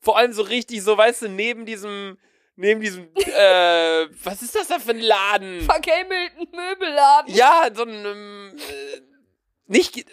[0.00, 2.18] Vor allem so richtig, so, weißt du, neben diesem,
[2.60, 5.60] neben diesem, äh, was ist das da für ein Laden?
[5.62, 7.34] Vergamelten Möbelladen.
[7.34, 9.00] Ja, so ein, ähm, äh,
[9.66, 10.04] nicht,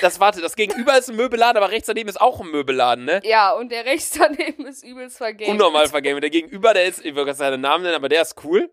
[0.00, 3.20] das, warte, das Gegenüber ist ein Möbelladen, aber rechts daneben ist auch ein Möbelladen, ne?
[3.24, 5.48] Ja, und der rechts daneben ist übelst vergamelt.
[5.50, 6.22] Unnormal vergamelt.
[6.22, 8.70] Der Gegenüber, der ist, ich würde gerade seinen Namen nennen, aber der ist cool.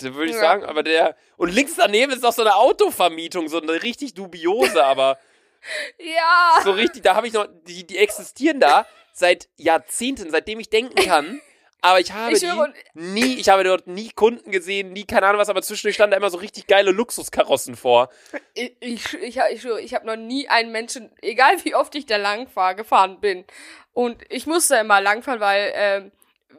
[0.00, 0.40] Würde ich Ja.
[0.40, 4.84] sagen, aber der, und links daneben ist auch so eine Autovermietung, so eine richtig dubiose,
[4.84, 5.18] aber
[5.98, 6.60] Ja.
[6.62, 10.94] so richtig, da habe ich noch, die, die existieren da seit Jahrzehnten, seitdem ich denken
[11.04, 11.40] kann.
[11.80, 12.50] Aber ich habe Ich die
[12.94, 16.16] nie, ich habe dort nie Kunden gesehen, nie keine Ahnung was, aber zwischendurch standen da
[16.16, 18.10] immer so richtig geile Luxuskarossen vor.
[18.54, 22.16] Ich, ich, ich, ich, ich habe noch nie einen Menschen, egal wie oft ich da
[22.16, 23.44] lang fahr, gefahren bin.
[23.92, 26.12] Und ich musste immer langfahren, weil ähm,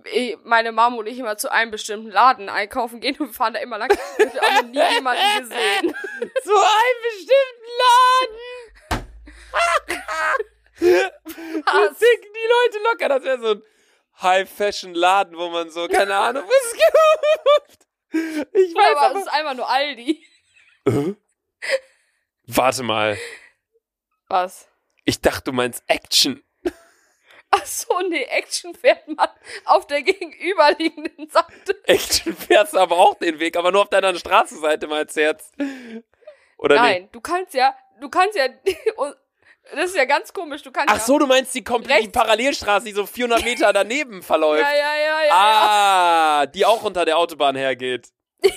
[0.05, 3.53] eh, meine Mama und ich immer zu einem bestimmten Laden einkaufen gehen und wir fahren
[3.53, 3.89] da immer lang.
[4.17, 5.95] Ich habe auch noch nie jemanden gesehen.
[6.43, 8.37] Zu einem bestimmten Laden.
[11.99, 13.09] Ticken die Leute locker.
[13.09, 13.61] Das wäre so ein
[14.21, 17.87] High-Fashion-Laden, wo man so, keine Ahnung, was gibt.
[18.53, 19.19] Ich weiß aber es aber.
[19.19, 20.25] ist einfach nur Aldi.
[20.85, 21.13] Äh?
[22.47, 23.17] Warte mal.
[24.27, 24.67] Was?
[25.05, 26.43] Ich dachte, du meinst Action.
[27.51, 29.27] Ach so, nee, Action fährt man
[29.65, 31.81] auf der gegenüberliegenden Seite.
[31.85, 35.51] Action fährst aber auch den Weg, aber nur auf deiner Straßenseite mal Herz.
[36.57, 37.15] Oder Nein, nicht?
[37.15, 38.47] du kannst ja, du kannst ja,
[39.75, 42.11] das ist ja ganz komisch, du kannst Ach so, du meinst die komplett die Rechts.
[42.19, 44.63] Parallelstraße, die so 400 Meter daneben verläuft.
[44.63, 45.33] ja, ja, ja, ja, ja,
[46.41, 48.09] Ah, die auch unter der Autobahn hergeht.
[48.43, 48.51] ja,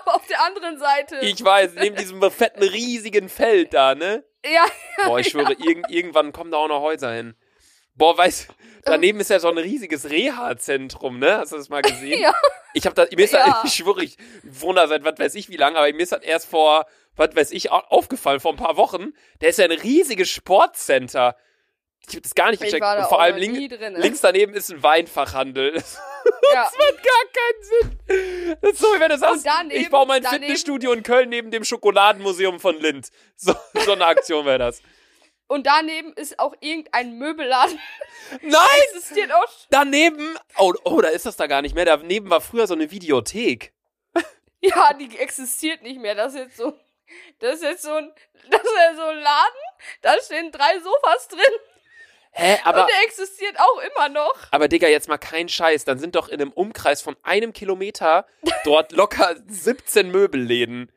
[0.00, 1.18] aber auf der anderen Seite.
[1.22, 4.24] Ich weiß, neben diesem fetten, riesigen Feld da, ne?
[4.44, 4.64] ja,
[5.04, 7.34] Boah, ich schwöre, irgend, irgendwann kommen da auch noch Häuser hin.
[7.94, 8.48] Boah, weißt
[8.84, 11.36] daneben ist ja so ein riesiges Reha-Zentrum, ne?
[11.38, 12.18] Hast du das mal gesehen?
[12.20, 12.34] Ja.
[12.72, 13.44] Ich hab da, mir ist Ja.
[13.46, 16.12] da, ich schwöre, ich wohne da seit was weiß ich wie lange, aber mir ist
[16.12, 19.12] das erst vor, was weiß ich, au- aufgefallen, vor ein paar Wochen.
[19.40, 21.36] Der ist ja ein riesiges Sportcenter.
[22.08, 22.84] Ich hab das gar nicht ich gecheckt.
[22.98, 23.94] Und vor allem link, drin.
[23.94, 25.74] links daneben ist ein Weinfachhandel.
[25.74, 25.82] ja.
[25.82, 28.56] Das macht gar keinen Sinn.
[28.62, 31.28] Das ist so, wie wenn du sagst, daneben- ich baue mein daneben- Fitnessstudio in Köln
[31.28, 33.08] neben dem Schokoladenmuseum von Lind.
[33.36, 34.80] So, so eine Aktion wäre das.
[35.46, 37.78] Und daneben ist auch irgendein Möbelladen.
[38.42, 38.60] Nein!
[38.94, 39.42] Existiert auch.
[39.48, 39.66] schon.
[39.70, 41.84] Daneben, oh, oh, da ist das da gar nicht mehr.
[41.84, 43.72] Daneben war früher so eine Videothek.
[44.62, 46.14] Ja, die existiert nicht mehr.
[46.14, 46.78] Das ist jetzt so.
[47.40, 48.12] Das ist jetzt so ein.
[48.50, 49.60] Das ist ja so ein Laden.
[50.02, 51.40] Da stehen drei Sofas drin.
[52.32, 54.34] Hä, aber, und der existiert auch immer noch.
[54.50, 55.84] aber Digga, jetzt mal kein Scheiß.
[55.84, 58.26] Dann sind doch in einem Umkreis von einem Kilometer
[58.64, 60.90] dort locker 17 Möbelläden.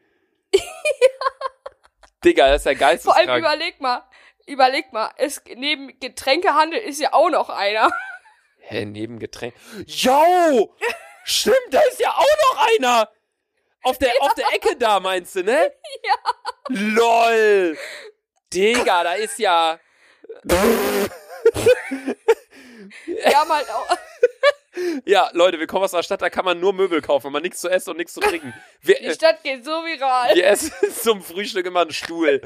[2.23, 3.39] Digga, das ist ja Vor allem geisteskrank.
[3.39, 4.03] überleg mal.
[4.45, 5.11] Überleg mal.
[5.17, 7.89] Es, neben Getränkehandel ist ja auch noch einer.
[8.59, 9.53] Hä, neben Getränk.
[9.85, 10.73] Yo!
[11.25, 13.09] Stimmt, da ist ja auch noch einer!
[13.83, 15.71] Auf der, auf der Ecke da, meinst du, ne?
[16.03, 16.15] Ja.
[16.69, 17.77] LOL!
[18.53, 19.79] Digga, da ist ja.
[23.53, 23.97] Halt auch.
[25.05, 27.61] Ja, Leute, wir kommen aus einer Stadt, da kann man nur Möbel kaufen, man nichts
[27.61, 28.53] zu essen und nichts zu trinken.
[28.81, 30.33] Wir, Die Stadt geht so viral.
[30.35, 32.41] wir essen zum Frühstück immer einen Stuhl.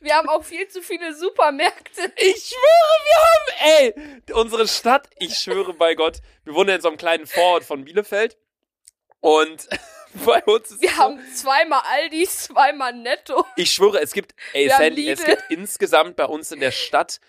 [0.00, 2.12] Wir haben auch viel zu viele Supermärkte.
[2.16, 6.88] Ich schwöre, wir haben, ey, unsere Stadt, ich schwöre bei Gott, wir wohnen in so
[6.88, 8.36] einem kleinen Vorort von Bielefeld
[9.20, 9.68] und
[10.24, 13.44] bei uns ist Wir so, haben zweimal Aldi, zweimal Netto.
[13.56, 17.20] ich schwöre, es gibt, ey, Sandy, es gibt insgesamt bei uns in der Stadt,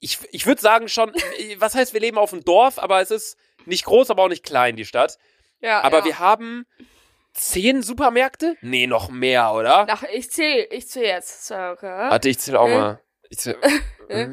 [0.00, 1.12] ich, ich würde sagen schon,
[1.58, 4.44] was heißt, wir leben auf dem Dorf, aber es ist nicht groß, aber auch nicht
[4.44, 5.18] klein, die Stadt.
[5.60, 6.04] Ja, Aber ja.
[6.04, 6.66] wir haben
[7.34, 8.56] zehn Supermärkte?
[8.60, 9.86] Nee, noch mehr, oder?
[9.86, 11.50] Nach, ich zähl, ich zähl jetzt.
[11.50, 11.86] Okay.
[12.10, 12.74] Warte, ich zähl auch Äh.
[12.78, 13.00] mal.
[13.28, 13.56] Ich zähl,
[14.08, 14.26] Äh.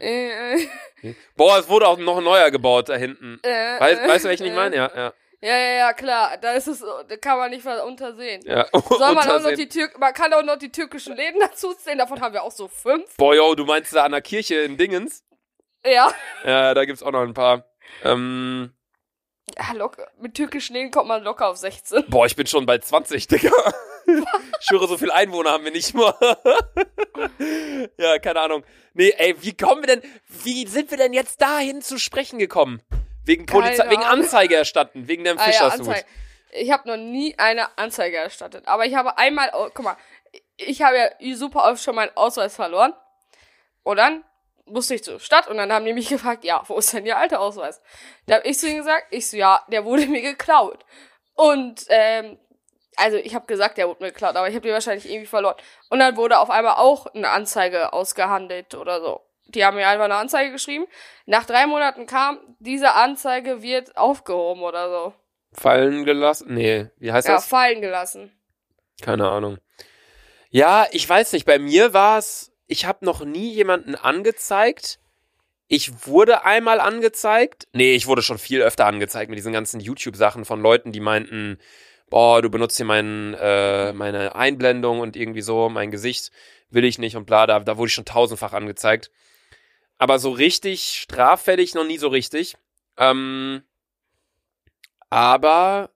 [0.00, 0.54] Äh,
[1.02, 3.38] äh, Boah, es wurde auch noch ein neuer gebaut da hinten.
[3.42, 4.56] äh, Weißt, weißt du, welchen ich äh.
[4.56, 4.76] meine?
[4.76, 5.12] Ja, ja.
[5.42, 6.36] Ja, ja, ja, klar.
[6.36, 8.42] Da ist es, da kann man nicht was untersehen.
[8.44, 8.66] ja.
[8.88, 11.98] Soll man auch noch die Tür, man kann auch noch die türkischen Läden dazu zählen.
[11.98, 13.16] Davon haben wir auch so fünf.
[13.16, 15.24] Boah, yo, du meinst da an der Kirche in Dingens?
[15.84, 16.12] Ja.
[16.44, 17.64] Ja, da gibt's auch noch ein paar.
[18.04, 18.74] Ähm,
[19.56, 20.08] ja locker.
[20.20, 22.04] Mit türkischen Läden kommt man locker auf 16.
[22.08, 23.50] boah, ich bin schon bei 20, Digga.
[24.06, 26.14] ich schwöre, so viel Einwohner haben wir nicht mal.
[27.96, 28.62] ja, keine Ahnung.
[28.92, 32.82] Nee, ey, wie kommen wir denn, wie sind wir denn jetzt dahin zu sprechen gekommen?
[33.24, 34.02] Wegen Polizei, wegen.
[34.02, 35.88] Anzeige erstatten, wegen dem Ah ja, Fischersud.
[35.88, 36.06] Anzeige.
[36.52, 38.66] Ich habe noch nie eine Anzeige erstattet.
[38.66, 39.96] Aber ich habe einmal, oh, guck mal,
[40.56, 42.92] ich habe ja super oft schon meinen Ausweis verloren.
[43.82, 44.24] Und dann
[44.66, 47.16] musste ich zur Stadt und dann haben die mich gefragt, ja, wo ist denn Ihr
[47.16, 47.80] alter Ausweis?
[48.26, 50.84] Da habe ich zu ihnen gesagt, ich so, ja, der wurde mir geklaut.
[51.34, 52.38] Und, ähm,
[52.96, 55.56] also ich habe gesagt, der wurde mir geklaut, aber ich habe die wahrscheinlich irgendwie verloren.
[55.88, 59.22] Und dann wurde auf einmal auch eine Anzeige ausgehandelt oder so.
[59.54, 60.86] Die haben mir einfach eine Anzeige geschrieben.
[61.26, 65.14] Nach drei Monaten kam, diese Anzeige wird aufgehoben oder so.
[65.52, 66.54] Fallen gelassen?
[66.54, 67.46] Nee, wie heißt Ja, das?
[67.46, 68.32] fallen gelassen.
[69.02, 69.58] Keine Ahnung.
[70.50, 71.44] Ja, ich weiß nicht.
[71.46, 74.98] Bei mir war es, ich habe noch nie jemanden angezeigt.
[75.66, 77.68] Ich wurde einmal angezeigt.
[77.72, 81.58] Nee, ich wurde schon viel öfter angezeigt mit diesen ganzen YouTube-Sachen von Leuten, die meinten,
[82.08, 86.32] boah, du benutzt hier mein, äh, meine Einblendung und irgendwie so, mein Gesicht
[86.70, 89.10] will ich nicht und bla, da, da wurde ich schon tausendfach angezeigt.
[90.00, 92.56] Aber so richtig straffällig noch nie so richtig.
[92.96, 93.62] Ähm,
[95.10, 95.90] aber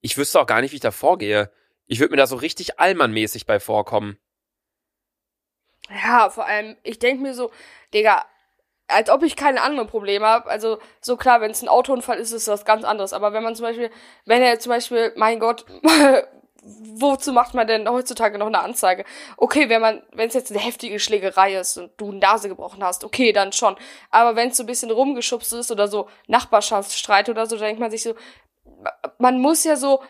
[0.00, 1.52] ich wüsste auch gar nicht, wie ich da vorgehe.
[1.86, 4.18] Ich würde mir da so richtig allmannmäßig bei vorkommen.
[5.90, 7.50] Ja, vor allem, ich denke mir so,
[7.92, 8.24] Digga,
[8.88, 10.48] als ob ich keine anderen Probleme habe.
[10.48, 13.12] Also, so klar, wenn es ein Autounfall ist, ist das ganz anderes.
[13.12, 13.90] Aber wenn man zum Beispiel,
[14.24, 15.66] wenn er zum Beispiel, mein Gott,
[16.62, 19.04] wozu macht man denn heutzutage noch eine Anzeige?
[19.36, 22.84] Okay, wenn man, wenn es jetzt eine heftige Schlägerei ist und du eine Nase gebrochen
[22.84, 23.76] hast, okay, dann schon.
[24.10, 27.80] Aber wenn es so ein bisschen rumgeschubst ist oder so Nachbarschaftsstreit oder so, dann denkt
[27.80, 28.14] man sich so,
[29.18, 30.02] man muss ja so,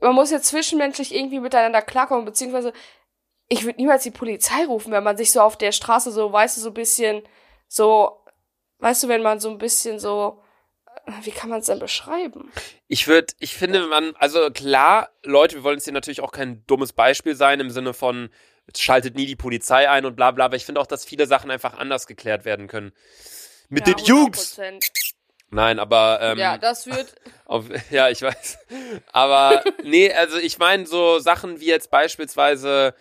[0.00, 2.72] man muss ja zwischenmenschlich irgendwie miteinander klarkommen, beziehungsweise
[3.48, 6.56] ich würde niemals die Polizei rufen, wenn man sich so auf der Straße so, weißt
[6.56, 7.22] du, so ein bisschen,
[7.68, 8.24] so,
[8.78, 10.42] weißt du, wenn man so ein bisschen so,
[11.22, 12.50] wie kann man es denn beschreiben?
[12.88, 16.64] Ich würde, ich finde, man, also klar, Leute, wir wollen jetzt hier natürlich auch kein
[16.66, 18.30] dummes Beispiel sein im Sinne von,
[18.76, 21.50] schaltet nie die Polizei ein und bla bla, aber ich finde auch, dass viele Sachen
[21.50, 22.92] einfach anders geklärt werden können.
[23.68, 24.58] Mit Ja, den Jungs!
[24.58, 24.90] 100%.
[25.50, 27.14] Nein, aber ähm, ja, das wird,
[27.44, 28.58] Auf, ja, ich weiß.
[29.12, 32.94] Aber nee, also ich meine so Sachen wie jetzt beispielsweise,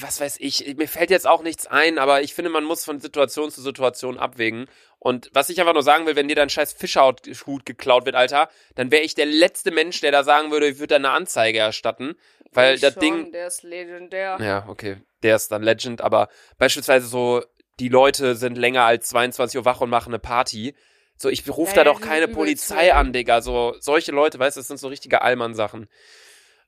[0.00, 3.00] was weiß ich, mir fällt jetzt auch nichts ein, aber ich finde, man muss von
[3.00, 4.66] Situation zu Situation abwägen.
[4.98, 8.48] Und was ich einfach nur sagen will, wenn dir dein scheiß Fischhaut-Hut geklaut wird, Alter,
[8.74, 11.58] dann wäre ich der letzte Mensch, der da sagen würde, ich würde da eine Anzeige
[11.58, 12.16] erstatten.
[12.52, 13.32] Weil ich das schon, Ding.
[13.32, 14.38] der ist legendär.
[14.40, 17.42] Ja, okay, der ist dann Legend, aber beispielsweise so,
[17.80, 20.74] die Leute sind länger als 22 Uhr wach und machen eine Party.
[21.16, 23.40] So, ich rufe Ja, da doch keine Polizei an, Digga.
[23.40, 25.88] So, solche Leute, weißt du, das sind so richtige Allmann-Sachen.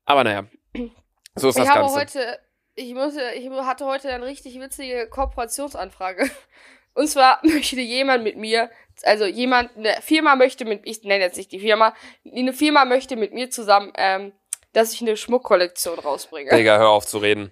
[0.05, 0.47] Aber naja,
[1.35, 1.95] so ist Ich das habe Ganze.
[2.21, 2.39] heute,
[2.77, 6.31] ich musste, ich hatte heute eine richtig witzige Kooperationsanfrage.
[6.95, 8.71] Und zwar möchte jemand mit mir,
[9.03, 13.17] also jemand, eine Firma möchte mit, ich nenne jetzt nicht die Firma, eine Firma möchte
[13.17, 14.33] mit mir zusammen, ähm,
[14.73, 16.51] dass ich eine Schmuckkollektion rausbringe.
[16.51, 17.51] Digga, hör auf zu reden.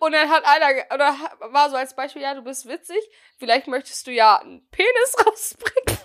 [0.00, 1.16] Und dann hat einer, oder
[1.52, 2.98] war so als Beispiel, ja, du bist witzig,
[3.38, 5.98] vielleicht möchtest du ja einen Penis rausbringen.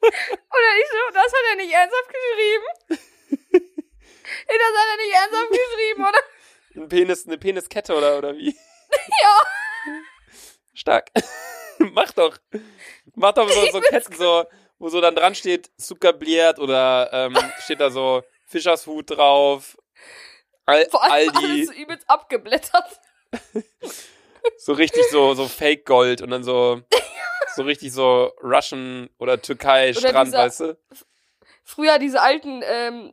[0.00, 3.00] Oder ich so, das hat er nicht ernsthaft geschrieben.
[4.46, 6.18] Das hat er nicht ernsthaft geschrieben, oder?
[6.76, 8.56] Ein Penis, eine Peniskette oder, oder wie?
[9.22, 9.38] Ja.
[10.74, 11.10] Stark.
[11.78, 12.36] Mach doch.
[13.14, 14.44] Mach doch so, so Ketten, so,
[14.78, 19.78] wo so dann dran steht, Zuckerbliert oder ähm, steht da so Fischershut drauf.
[20.66, 21.44] Al Vor allem Aldi.
[21.46, 23.00] alles so übelst abgeblättert.
[24.56, 26.80] So richtig so, so Fake Gold und dann so,
[27.56, 30.78] so richtig so Russian oder Türkei Oder Strand, dieser- weißt du?
[31.62, 33.12] Früher diese alten ähm,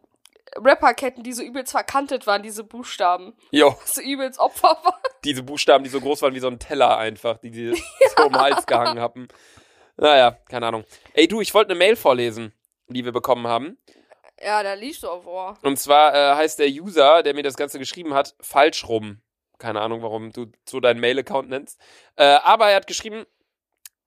[0.63, 3.33] Rapperketten, die so übelst verkantet waren, diese Buchstaben.
[3.51, 5.01] Jo, So übelst Opfer waren.
[5.23, 7.73] diese Buchstaben, die so groß waren wie so ein Teller einfach, die die
[8.17, 9.27] so um den Hals gehangen haben.
[9.97, 10.83] Naja, keine Ahnung.
[11.13, 12.53] Ey du, ich wollte eine Mail vorlesen,
[12.87, 13.77] die wir bekommen haben.
[14.39, 15.57] Ja, da liest du auf Ohr.
[15.63, 19.21] Und zwar äh, heißt der User, der mir das Ganze geschrieben hat, falsch rum.
[19.57, 21.81] Keine Ahnung, warum du so deinen Mail-Account nennst.
[22.15, 23.25] Äh, aber er hat geschrieben,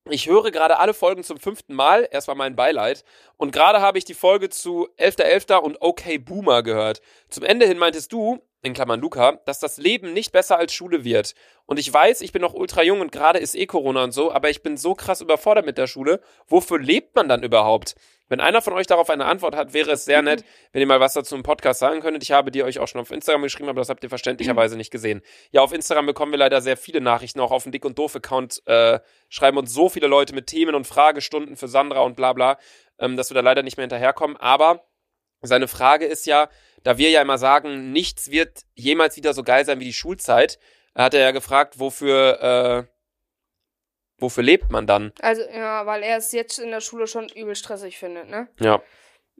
[0.08, 2.08] ich höre gerade alle Folgen zum fünften Mal.
[2.10, 3.04] Erstmal mein Beileid.
[3.36, 5.56] Und gerade habe ich die Folge zu 11.11.
[5.56, 7.00] und Okay Boomer gehört.
[7.28, 11.04] Zum Ende hin meintest du, in Klammern Luca, dass das Leben nicht besser als Schule
[11.04, 11.34] wird.
[11.66, 14.32] Und ich weiß, ich bin noch ultra jung und gerade ist eh Corona und so,
[14.32, 16.20] aber ich bin so krass überfordert mit der Schule.
[16.46, 17.94] Wofür lebt man dann überhaupt?
[18.30, 21.00] Wenn einer von euch darauf eine Antwort hat, wäre es sehr nett, wenn ihr mal
[21.00, 22.22] was dazu im Podcast sagen könntet.
[22.22, 24.92] Ich habe dir euch auch schon auf Instagram geschrieben, aber das habt ihr verständlicherweise nicht
[24.92, 25.20] gesehen.
[25.50, 28.62] Ja, auf Instagram bekommen wir leider sehr viele Nachrichten, auch auf dem Dick und Doof-Account
[28.66, 32.56] äh, schreiben uns so viele Leute mit Themen und Fragestunden für Sandra und bla bla,
[33.00, 34.36] ähm, dass wir da leider nicht mehr hinterherkommen.
[34.36, 34.84] Aber
[35.42, 36.48] seine Frage ist ja,
[36.84, 40.60] da wir ja immer sagen, nichts wird jemals wieder so geil sein wie die Schulzeit,
[40.94, 42.99] hat er ja gefragt, wofür, äh,
[44.20, 45.12] wofür lebt man dann?
[45.20, 48.48] Also, ja, weil er es jetzt in der Schule schon übel stressig findet, ne?
[48.60, 48.82] Ja.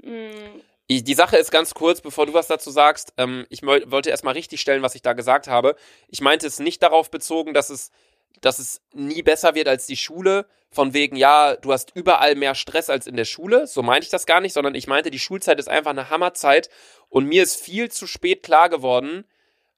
[0.03, 3.12] Mm, Ich- Die Sache ist ganz kurz, bevor du was dazu sagst.
[3.16, 5.77] Ähm, ich wollte erstmal richtig stellen, was ich da gesagt habe.
[6.09, 7.93] Ich meinte es nicht darauf bezogen, dass es,
[8.40, 10.47] dass es nie besser wird als die Schule.
[10.73, 13.66] Von wegen, ja, du hast überall mehr Stress als in der Schule.
[13.69, 16.69] So meinte ich das gar nicht, sondern ich meinte, die Schulzeit ist einfach eine Hammerzeit.
[17.09, 19.25] Und mir ist viel zu spät klar geworden.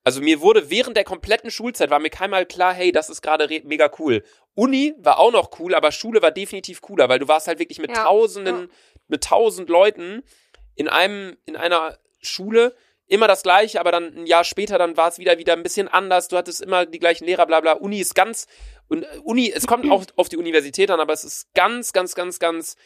[0.05, 3.49] Also mir wurde während der kompletten Schulzeit war mir keinmal klar, hey, das ist gerade
[3.65, 4.25] mega cool.
[4.55, 7.79] Uni war auch noch cool, aber Schule war definitiv cooler, weil du warst halt wirklich
[7.79, 8.71] mit Ja, Tausenden,
[9.09, 10.23] mit tausend Leuten
[10.75, 12.75] in einem, in einer Schule
[13.07, 15.87] immer das gleiche, aber dann ein Jahr später, dann war es wieder wieder ein bisschen
[15.87, 16.29] anders.
[16.29, 17.73] Du hattest immer die gleichen Lehrer, bla bla.
[17.73, 18.47] Uni ist ganz
[18.89, 22.15] und äh, Uni, es kommt auch auf die Universität an, aber es ist ganz, ganz,
[22.15, 22.77] ganz, ganz,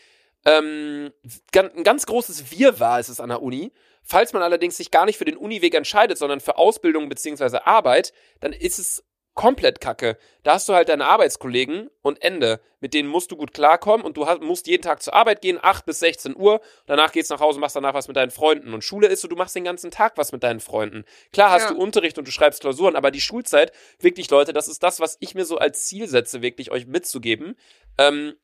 [0.44, 1.12] ähm,
[1.52, 3.72] ganz ein ganz großes Wirrwarr ist es an der Uni.
[4.06, 8.12] Falls man allerdings sich gar nicht für den Uniweg entscheidet, sondern für Ausbildung beziehungsweise Arbeit,
[8.40, 10.16] dann ist es komplett kacke.
[10.44, 12.58] Da hast du halt deine Arbeitskollegen und Ende.
[12.80, 15.58] Mit denen musst du gut klarkommen und du hast, musst jeden Tag zur Arbeit gehen,
[15.60, 16.62] 8 bis 16 Uhr.
[16.86, 18.72] Danach gehst du nach Hause und machst danach was mit deinen Freunden.
[18.72, 21.04] Und Schule ist so, du machst den ganzen Tag was mit deinen Freunden.
[21.32, 21.72] Klar hast Ja.
[21.72, 25.18] du Unterricht und du schreibst Klausuren, aber die Schulzeit, wirklich Leute, das ist das, was
[25.20, 27.56] ich mir so als Ziel setze, wirklich euch mitzugeben.
[27.98, 28.36] Ähm,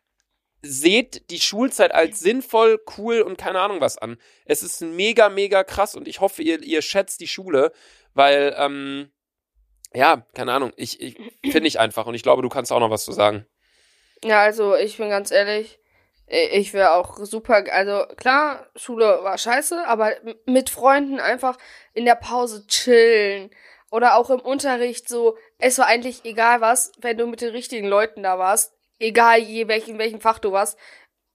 [0.63, 4.17] seht die Schulzeit als sinnvoll, cool und keine Ahnung was an.
[4.45, 7.73] Es ist mega, mega krass und ich hoffe, ihr, ihr schätzt die Schule,
[8.15, 9.11] weil, ähm,
[9.93, 11.17] ja, keine Ahnung, ich, ich
[11.53, 13.45] finde ich einfach und ich glaube, du kannst auch noch was zu sagen.
[14.25, 15.81] Ja, also ich bin ganz ehrlich,
[16.29, 20.13] ich wäre auch super, also klar, Schule war scheiße, aber
[20.47, 21.59] mit Freunden einfach
[21.93, 23.51] in der Pause chillen
[23.91, 27.89] oder auch im Unterricht so, es war eigentlich egal was, wenn du mit den richtigen
[27.89, 28.73] Leuten da warst,
[29.03, 30.79] egal je welchen, welchem Fach du warst,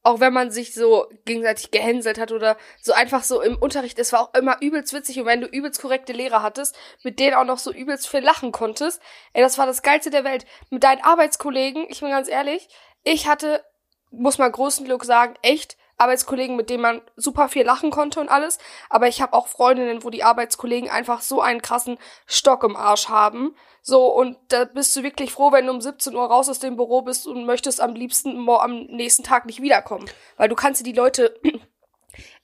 [0.04, 4.14] auch wenn man sich so gegenseitig gehänselt hat oder so einfach so im Unterricht, es
[4.14, 7.44] war auch immer übelst witzig und wenn du übelst korrekte Lehrer hattest, mit denen auch
[7.44, 9.02] noch so übelst viel lachen konntest,
[9.34, 10.46] ey, das war das Geilste der Welt.
[10.70, 12.70] Mit deinen Arbeitskollegen, ich bin ganz ehrlich,
[13.04, 13.66] ich hatte,
[14.10, 18.30] muss man großen Glück sagen, echt Arbeitskollegen, mit denen man super viel lachen konnte und
[18.30, 22.76] alles, aber ich habe auch Freundinnen, wo die Arbeitskollegen einfach so einen krassen Stock im
[22.76, 23.56] Arsch haben.
[23.82, 26.76] So, und da bist du wirklich froh, wenn du um 17 Uhr raus aus dem
[26.76, 30.10] Büro bist und möchtest am liebsten am nächsten Tag nicht wiederkommen.
[30.36, 31.40] Weil du kannst dir die Leute.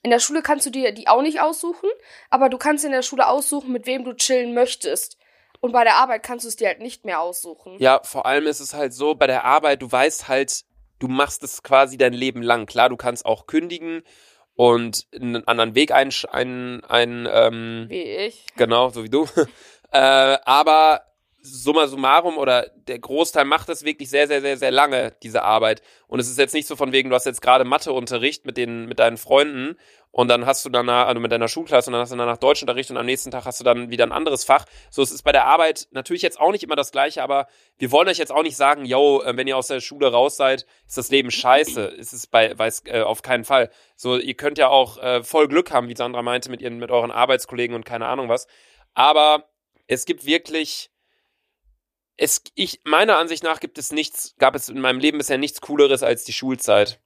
[0.02, 1.88] In der Schule kannst du dir die auch nicht aussuchen,
[2.30, 5.16] aber du kannst in der Schule aussuchen, mit wem du chillen möchtest.
[5.60, 7.78] Und bei der Arbeit kannst du es dir halt nicht mehr aussuchen.
[7.78, 10.64] Ja, vor allem ist es halt so, bei der Arbeit, du weißt halt,
[10.98, 12.66] du machst es quasi dein Leben lang.
[12.66, 14.02] Klar, du kannst auch kündigen
[14.54, 18.46] und einen anderen Weg ein, ein, ein ähm, Wie ich.
[18.56, 19.26] Genau, so wie du.
[19.92, 21.02] äh, aber
[21.46, 25.82] summa summarum oder der Großteil macht das wirklich sehr, sehr, sehr, sehr lange, diese Arbeit.
[26.08, 28.86] Und es ist jetzt nicht so von wegen, du hast jetzt gerade Matheunterricht mit den,
[28.86, 29.76] mit deinen Freunden
[30.10, 32.90] und dann hast du danach, also mit deiner Schulklasse und dann hast du danach Deutschunterricht
[32.90, 34.64] und am nächsten Tag hast du dann wieder ein anderes Fach.
[34.90, 37.92] So, es ist bei der Arbeit natürlich jetzt auch nicht immer das Gleiche, aber wir
[37.92, 40.64] wollen euch jetzt auch nicht sagen, yo, äh, wenn ihr aus der Schule raus seid,
[40.86, 41.82] ist das Leben scheiße.
[41.82, 43.70] Ist es bei, weiß, äh, auf keinen Fall.
[43.96, 46.90] So, ihr könnt ja auch äh, voll Glück haben, wie Sandra meinte, mit ihren, mit
[46.90, 48.46] euren Arbeitskollegen und keine Ahnung was.
[48.94, 49.50] Aber
[49.88, 50.90] es gibt wirklich,
[52.16, 55.60] es, ich, meiner Ansicht nach gibt es nichts, gab es in meinem Leben bisher nichts
[55.60, 57.00] Cooleres als die Schulzeit.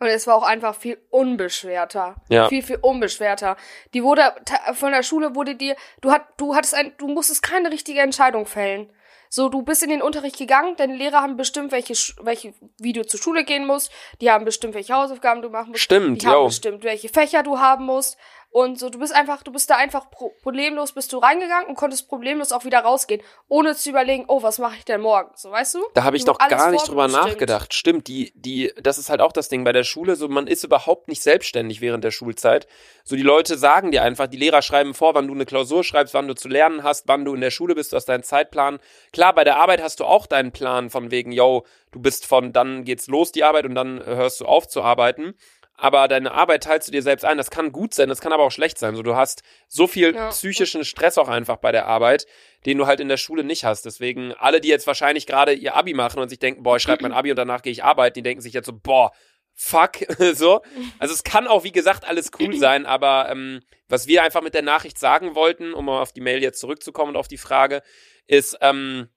[0.00, 2.16] Und es war auch einfach viel unbeschwerter.
[2.28, 2.48] Ja.
[2.48, 3.56] Viel, viel unbeschwerter.
[3.94, 4.34] Die wurde,
[4.74, 8.44] von der Schule wurde dir, du hat, du hattest ein, du musstest keine richtige Entscheidung
[8.44, 8.92] fällen.
[9.30, 13.04] So, du bist in den Unterricht gegangen, deine Lehrer haben bestimmt, welche, welche, wie du
[13.04, 13.90] zur Schule gehen musst.
[14.20, 15.82] Die haben bestimmt, welche Hausaufgaben du machen musst.
[15.82, 16.46] Stimmt, Die haben yo.
[16.46, 18.16] bestimmt, welche Fächer du haben musst.
[18.56, 21.74] Und so, du bist einfach, du bist da einfach pro problemlos, bist du reingegangen und
[21.74, 25.32] konntest problemlos auch wieder rausgehen, ohne zu überlegen, oh, was mache ich denn morgen?
[25.34, 25.80] So, weißt du?
[25.94, 27.74] Da habe ich alles gar nicht drüber nachgedacht.
[27.74, 30.14] Stimmt, die, die, das ist halt auch das Ding bei der Schule.
[30.14, 32.68] So, man ist überhaupt nicht selbstständig während der Schulzeit.
[33.02, 36.14] So, die Leute sagen dir einfach, die Lehrer schreiben vor, wann du eine Klausur schreibst,
[36.14, 38.78] wann du zu lernen hast, wann du in der Schule bist, du hast deinen Zeitplan.
[39.12, 42.52] Klar, bei der Arbeit hast du auch deinen Plan von wegen, yo, du bist von,
[42.52, 45.34] dann geht's los, die Arbeit, und dann hörst du auf zu arbeiten.
[45.76, 47.36] Aber deine Arbeit teilst du dir selbst ein.
[47.36, 48.94] Das kann gut sein, das kann aber auch schlecht sein.
[48.94, 50.28] So, du hast so viel Ja.
[50.30, 52.26] psychischen Stress auch einfach bei der Arbeit,
[52.64, 53.84] den du halt in der Schule nicht hast.
[53.84, 57.02] Deswegen, alle, die jetzt wahrscheinlich gerade ihr Abi machen und sich denken, boah, ich schreibe
[57.02, 59.10] mein Abi und danach gehe ich arbeiten, die denken sich jetzt so, boah,
[59.52, 59.98] fuck,
[60.34, 60.62] so.
[61.00, 64.54] Also es kann auch, wie gesagt, alles cool sein, aber ähm, was wir einfach mit
[64.54, 67.82] der Nachricht sagen wollten, um mal auf die Mail jetzt zurückzukommen und auf die Frage,
[68.26, 69.08] ist, ähm,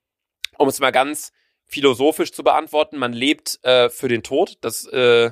[0.58, 1.32] um es mal ganz
[1.66, 4.58] philosophisch zu beantworten, man lebt äh, für den Tod.
[4.62, 5.32] Das, äh,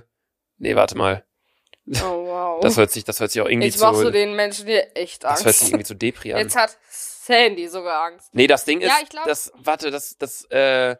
[0.57, 1.25] nee, warte mal.
[1.87, 2.59] Oh, wow.
[2.61, 4.87] Das hört sich, das hört sich auch irgendwie Jetzt machst du zu, den Menschen hier
[4.95, 5.71] echt das hört sich Angst.
[5.73, 6.39] irgendwie zu Depri an.
[6.39, 8.29] Jetzt hat Sandy sogar Angst.
[8.33, 10.95] Nee, das Ding ist, Ja, ich glaub- das, warte, das, das, äh,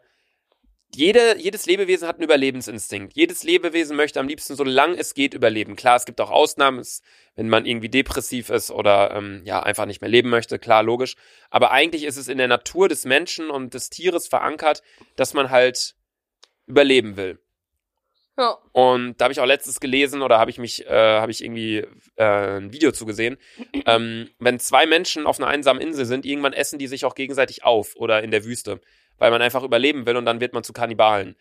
[0.94, 3.14] jede, jedes Lebewesen hat einen Überlebensinstinkt.
[3.16, 5.74] Jedes Lebewesen möchte am liebsten, solange es geht, überleben.
[5.74, 7.02] Klar, es gibt auch Ausnahmen, es,
[7.34, 11.16] wenn man irgendwie depressiv ist oder ähm, ja einfach nicht mehr leben möchte, klar, logisch.
[11.50, 14.82] Aber eigentlich ist es in der Natur des Menschen und des Tieres verankert,
[15.16, 15.96] dass man halt
[16.66, 17.40] überleben will.
[18.38, 18.58] Ja.
[18.72, 21.84] Und da habe ich auch letztes gelesen oder habe ich mich, äh, habe ich irgendwie
[22.16, 23.38] äh, ein Video zugesehen.
[23.86, 27.64] ähm, wenn zwei Menschen auf einer einsamen Insel sind, irgendwann essen die sich auch gegenseitig
[27.64, 28.80] auf oder in der Wüste,
[29.18, 31.36] weil man einfach überleben will und dann wird man zu Kannibalen.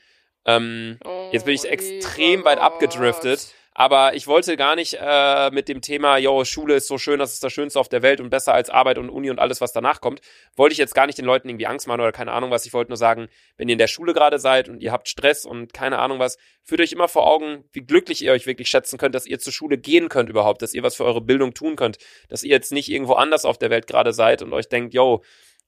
[0.45, 3.53] Ähm, Oh, Jetzt bin ich extrem weit abgedriftet.
[3.77, 7.33] Aber ich wollte gar nicht äh, mit dem Thema, yo, Schule ist so schön, das
[7.33, 9.73] ist das Schönste auf der Welt und besser als Arbeit und Uni und alles, was
[9.73, 10.21] danach kommt,
[10.55, 12.65] wollte ich jetzt gar nicht den Leuten irgendwie Angst machen oder keine Ahnung was.
[12.65, 15.45] Ich wollte nur sagen, wenn ihr in der Schule gerade seid und ihr habt Stress
[15.45, 18.97] und keine Ahnung was, führt euch immer vor Augen, wie glücklich ihr euch wirklich schätzen
[18.97, 21.75] könnt, dass ihr zur Schule gehen könnt überhaupt, dass ihr was für eure Bildung tun
[21.75, 21.97] könnt,
[22.29, 25.21] dass ihr jetzt nicht irgendwo anders auf der Welt gerade seid und euch denkt, yo,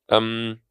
[0.08, 0.62] ähm,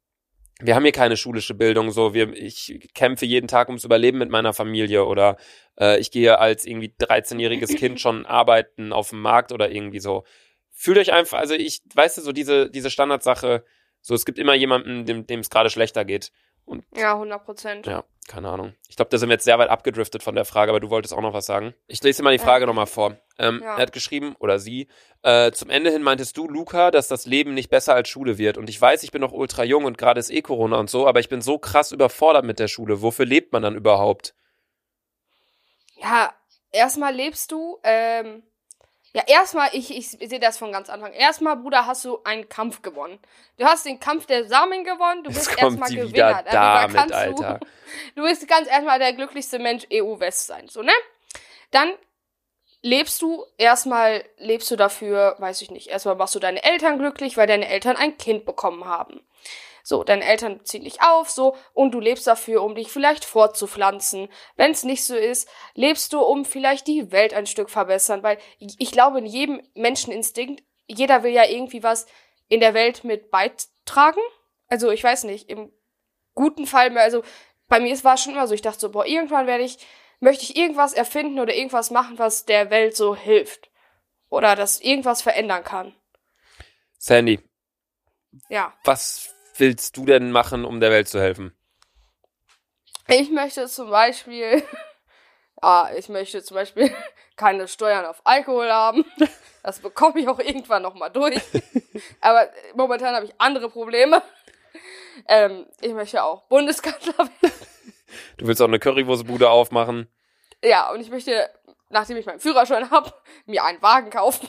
[0.59, 4.29] wir haben hier keine schulische Bildung, so wir, ich kämpfe jeden Tag ums Überleben mit
[4.29, 5.37] meiner Familie oder
[5.79, 10.23] äh, ich gehe als irgendwie 13-jähriges Kind schon arbeiten auf dem Markt oder irgendwie so.
[10.71, 13.63] fühlt euch einfach, also ich, weißt du, so diese, diese Standardsache,
[14.01, 16.31] so es gibt immer jemanden, dem dem es gerade schlechter geht.
[16.67, 17.87] Und Ja, 100 Prozent.
[17.87, 18.75] ja, keine Ahnung.
[18.89, 21.13] Ich glaube, da sind wir jetzt sehr weit abgedriftet von der Frage, aber du wolltest
[21.13, 21.73] auch noch was sagen.
[21.87, 22.67] Ich lese dir mal die Frage Ja.
[22.67, 23.15] nochmal vor.
[23.39, 23.75] Ähm, Ja.
[23.77, 24.89] Er hat geschrieben, oder sie,
[25.23, 28.57] äh, zum Ende hin meintest du, Luca, dass das Leben nicht besser als Schule wird.
[28.57, 31.07] Und ich weiß, ich bin noch ultra jung und gerade ist eh Corona und so,
[31.07, 33.01] aber ich bin so krass überfordert mit der Schule.
[33.01, 34.35] Wofür lebt man dann überhaupt?
[36.01, 36.33] Ja,
[36.71, 38.43] erstmal lebst du, ähm,
[39.17, 41.11] ja, erstmal, ich, ich sehe das von ganz Anfang.
[41.11, 43.17] Erstmal, Bruder, hast du einen Kampf gewonnen.
[43.57, 46.43] Du hast den Kampf der Samen gewonnen, du bist erstmal Gewinner.
[46.43, 47.59] Darüber damit, kannst Alter.
[47.59, 47.67] Du,
[48.21, 50.91] du bist ganz erstmal der glücklichste Mensch EU-West sein, so, ne?
[51.71, 51.93] Dann
[52.83, 57.37] lebst du, erstmal lebst du dafür, weiß ich nicht, erstmal machst du deine Eltern glücklich,
[57.37, 59.21] weil deine Eltern ein Kind bekommen haben.
[59.87, 64.27] So, deine Eltern ziehen dich auf, so, und du lebst dafür, um dich vielleicht fortzupflanzen.
[64.57, 68.37] Wenn es nicht so ist, lebst du, um vielleicht die Welt ein Stück verbessern, weil
[68.59, 72.05] ich glaube, in jedem Menscheninstinkt, jeder will ja irgendwie was
[72.49, 74.19] in der Welt mit beitragen.
[74.67, 75.71] Also, ich weiß nicht, im
[76.35, 77.23] guten Fall, also,
[77.69, 79.77] bei mir war es schon immer so, ich dachte so, boah, irgendwann werde ich,
[80.19, 83.71] möchte ich irgendwas erfinden oder irgendwas machen, was der Welt so hilft.
[84.27, 85.95] Oder das irgendwas verändern kann.
[86.97, 87.39] Sandy,
[88.49, 88.73] Ja.
[88.83, 91.57] was willst du denn machen, um der Welt zu helfen?
[93.07, 94.63] Ich möchte zum Beispiel,
[95.61, 96.93] ah, ich möchte zum Beispiel
[97.35, 99.05] keine Steuern auf Alkohol haben.
[99.63, 101.41] Das bekomme ich auch irgendwann nochmal durch.
[102.21, 104.21] Aber momentan habe ich andere Probleme.
[105.27, 107.51] Ähm, ich möchte auch Bundeskanzler werden.
[108.37, 110.09] Du willst auch eine Currywurstbude aufmachen.
[110.63, 111.49] Ja, und ich möchte,
[111.89, 113.13] nachdem ich meinen Führerschein habe,
[113.45, 114.47] mir einen Wagen kaufen,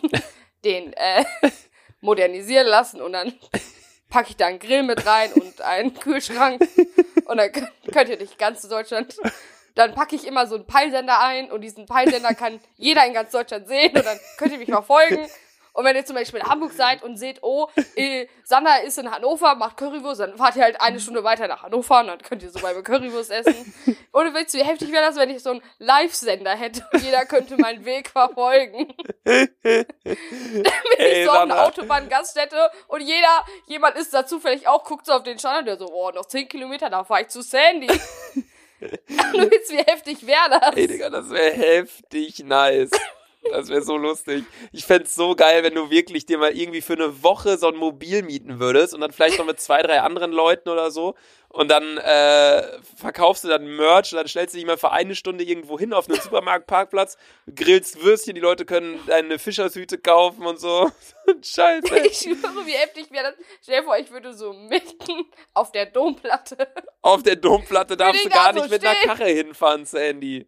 [0.64, 1.24] den äh,
[2.00, 3.32] modernisieren lassen und dann
[4.08, 6.66] packe ich da einen Grill mit rein und einen Kühlschrank
[7.24, 9.16] und dann könnt, ihr nicht ganz Deutschland.
[9.74, 13.30] Dann packe ich immer so einen Peilsender ein und diesen Peilsender kann jeder in ganz
[13.30, 15.28] Deutschland sehen und dann könnt ihr mich verfolgen.
[15.78, 19.12] Und wenn ihr zum Beispiel in Hamburg seid und seht, oh, äh, Sander ist in
[19.12, 22.42] Hannover, macht Currywurst, dann fahrt ihr halt eine Stunde weiter nach Hannover und dann könnt
[22.42, 23.72] ihr so bei mir Currywurst essen.
[24.12, 27.24] Oder willst du, wie heftig wäre das, wenn ich so einen Live-Sender hätte und jeder
[27.26, 28.92] könnte meinen Weg verfolgen?
[29.22, 29.86] Wenn
[30.98, 31.66] Ey, ich so auf einer Sandra.
[31.66, 35.92] Autobahn-Gaststätte und jeder, jemand ist da zufällig auch, guckt so auf den Standard, der so,
[35.92, 37.86] oh, noch 10 Kilometer, da fahr ich zu Sandy.
[38.80, 40.74] du willst, wie heftig wäre das?
[40.74, 42.90] Ey, Digga, das wäre heftig nice.
[43.50, 44.44] Das wäre so lustig.
[44.72, 47.76] Ich fänd's so geil, wenn du wirklich dir mal irgendwie für eine Woche so ein
[47.76, 51.14] Mobil mieten würdest und dann vielleicht noch mit zwei, drei anderen Leuten oder so.
[51.50, 52.62] Und dann äh,
[52.96, 55.94] verkaufst du dann Merch und dann stellst du dich mal für eine Stunde irgendwo hin
[55.94, 57.16] auf einen Supermarktparkplatz,
[57.54, 60.90] grillst Würstchen, die Leute können deine Fischershüte kaufen und so.
[61.42, 61.98] Scheiße.
[62.00, 63.34] Ich schwöre, wie heftig wäre das.
[63.62, 66.68] Stell dir vor, ich würde so mitten auf der Domplatte.
[67.00, 69.08] Auf der Domplatte darfst du gar so nicht mit einer stehen?
[69.08, 70.46] Karre hinfahren, Sandy.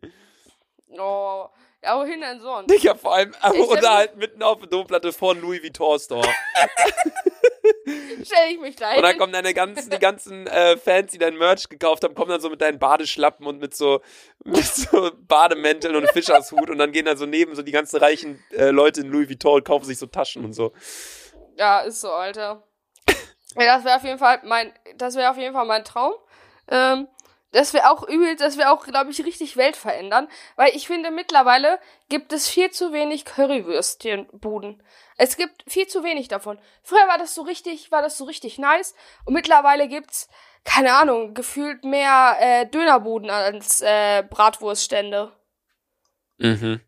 [0.98, 1.48] Oh,
[1.82, 2.70] ja, wohin denn sonst?
[2.70, 6.28] Digga, vor allem, Ich oder halt mitten auf der Domplatte vor Louis Vuitton Store.
[8.22, 9.18] Stell ich mich da Und dann hin.
[9.18, 12.50] kommen deine ganzen, die ganzen äh, Fans, die dein Merch gekauft haben, kommen dann so
[12.50, 14.00] mit deinen Badeschlappen und mit so,
[14.44, 18.42] mit so Bademänteln und Fischershut und dann gehen da so neben so die ganzen reichen
[18.52, 20.72] äh, Leute in Louis Vuitton und kaufen sich so Taschen und so.
[21.56, 22.62] Ja, ist so, Alter.
[23.56, 26.12] Ja, das wäre auf jeden Fall mein, das wäre auf jeden Fall mein Traum.
[26.68, 27.08] Ähm,
[27.52, 30.28] das wäre auch übel, das wäre auch, glaube ich, richtig Welt verändern.
[30.56, 31.78] Weil ich finde, mittlerweile
[32.08, 34.82] gibt es viel zu wenig Currywürstchenbuden.
[35.16, 36.58] Es gibt viel zu wenig davon.
[36.82, 38.94] Früher war das so richtig, war das so richtig nice.
[39.24, 40.28] Und mittlerweile gibt's,
[40.64, 45.32] keine Ahnung, gefühlt mehr äh, Dönerbuden als äh, Bratwurststände.
[46.38, 46.80] Mhm.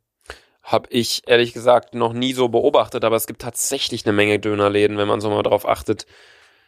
[0.63, 4.97] Hab ich ehrlich gesagt noch nie so beobachtet, aber es gibt tatsächlich eine Menge Dönerläden,
[4.97, 6.07] wenn man so mal drauf achtet.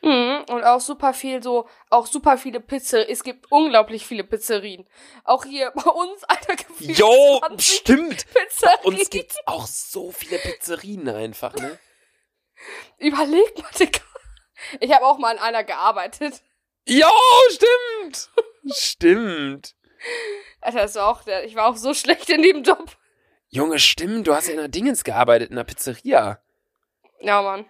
[0.04, 3.08] Mhm, und auch super viel so, auch super viele Pizzer.
[3.08, 4.86] Es gibt unglaublich viele Pizzerien.
[5.24, 8.26] Auch hier bei uns, Alter, gefühlt Jo, 20 stimmt!
[8.34, 8.84] Pizzerien.
[8.84, 11.78] Uns gibt's auch so viele Pizzerien einfach, ne?
[12.98, 14.00] Überleg mal, Digga.
[14.80, 16.42] Ich habe auch mal in einer gearbeitet.
[16.86, 17.08] Jo,
[17.50, 18.28] stimmt!
[18.74, 19.74] Stimmt.
[20.60, 22.94] Alter, das war auch, der, ich war auch so schlecht in dem Job.
[23.48, 26.42] Junge, stimmt, du hast ja in der Dingens gearbeitet, in der Pizzeria.
[27.20, 27.64] Ja, Mann.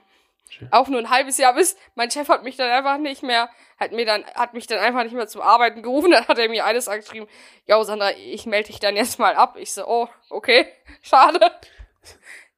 [0.51, 0.69] Schön.
[0.71, 3.93] Auch nur ein halbes Jahr bis, mein Chef hat mich dann einfach nicht mehr, hat
[3.93, 6.65] mir dann, hat mich dann einfach nicht mehr zum Arbeiten gerufen, dann hat er mir
[6.65, 7.29] eines angeschrieben,
[7.67, 9.57] ja, Sandra, ich melde dich dann jetzt mal ab.
[9.59, 10.67] Ich so, oh, okay,
[11.03, 11.41] schade.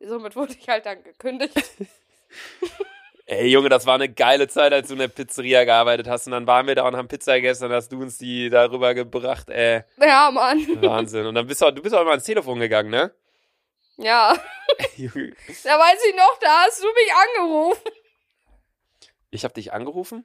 [0.00, 1.54] Somit wurde ich halt dann gekündigt.
[3.28, 6.26] Ey, Junge, das war eine geile Zeit, als du in der Pizzeria gearbeitet hast.
[6.26, 8.94] Und dann waren wir da und haben Pizza gegessen und hast du uns die darüber
[8.94, 9.50] gebracht.
[9.50, 10.64] Ey, Ja, Mann.
[10.80, 11.26] Wahnsinn.
[11.26, 13.10] Und dann bist du, du bist auch immer ans Telefon gegangen, ne?
[13.96, 14.36] Ja.
[14.96, 15.34] Junge.
[15.64, 17.90] Da weiß ich noch, da hast du mich angerufen.
[19.30, 20.24] Ich hab dich angerufen?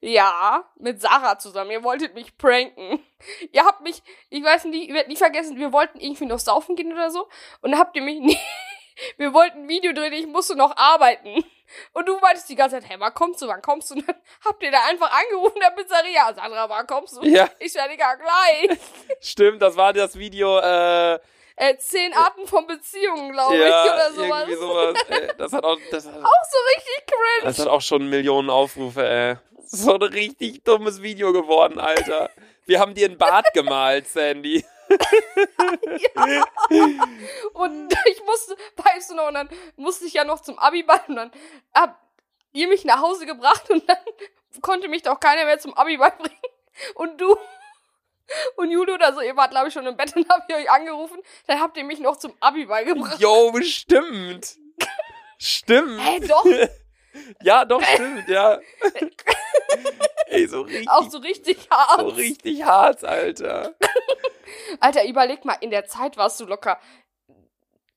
[0.00, 1.70] Ja, mit Sarah zusammen.
[1.70, 3.04] Ihr wolltet mich pranken.
[3.52, 6.74] Ihr habt mich, ich weiß nicht, ich werde nie vergessen, wir wollten irgendwie noch saufen
[6.74, 7.28] gehen oder so.
[7.60, 8.38] Und dann habt ihr mich nie,
[9.16, 11.44] wir wollten ein Video drehen, ich musste noch arbeiten.
[11.92, 13.94] Und du meintest die ganze Zeit, hey, wann kommst du, wann kommst du?
[13.94, 16.34] Und dann habt ihr da einfach angerufen in der Pizzeria.
[16.34, 17.22] Sandra, wann kommst du?
[17.22, 17.48] Ja.
[17.60, 18.78] Ich werde gar gleich.
[19.20, 21.18] Stimmt, das war das Video, äh,
[21.56, 24.40] Äh, zehn Arten von Beziehungen, glaube ich, ja, oder sowas.
[24.48, 24.96] irgendwie sowas.
[25.08, 27.44] Ey, das hat auch, das hat, Auch so richtig cringe.
[27.44, 29.36] das hat auch schon Millionen Aufrufe, ey.
[29.64, 32.30] So ein richtig dummes Video geworden, Alter.
[32.64, 34.64] Wir haben dir ein Bart gemalt, Sandy.
[37.54, 41.16] Und ich musste, weißt du noch, und dann musste ich ja noch zum Abiball und
[41.16, 41.32] dann
[41.74, 41.98] habt
[42.52, 43.96] ihr mich nach Hause gebracht und dann
[44.60, 46.36] konnte mich doch keiner mehr zum Abiball bringen.
[46.94, 47.36] Und du
[48.56, 50.70] und Julio oder so, ihr wart glaube ich schon im Bett und hab ich euch
[50.70, 53.20] angerufen, dann habt ihr mich noch zum Abiball gebracht.
[53.20, 54.56] Jo, stimmt.
[55.38, 56.00] Stimmt.
[56.00, 56.44] Hä, doch,
[57.42, 58.58] Ja, doch, stimmt, ja.
[60.26, 62.00] Ey, so richtig, auch so richtig hart.
[62.00, 63.74] so richtig hart, Alter.
[64.80, 66.78] Alter, überleg mal, in der Zeit warst du locker,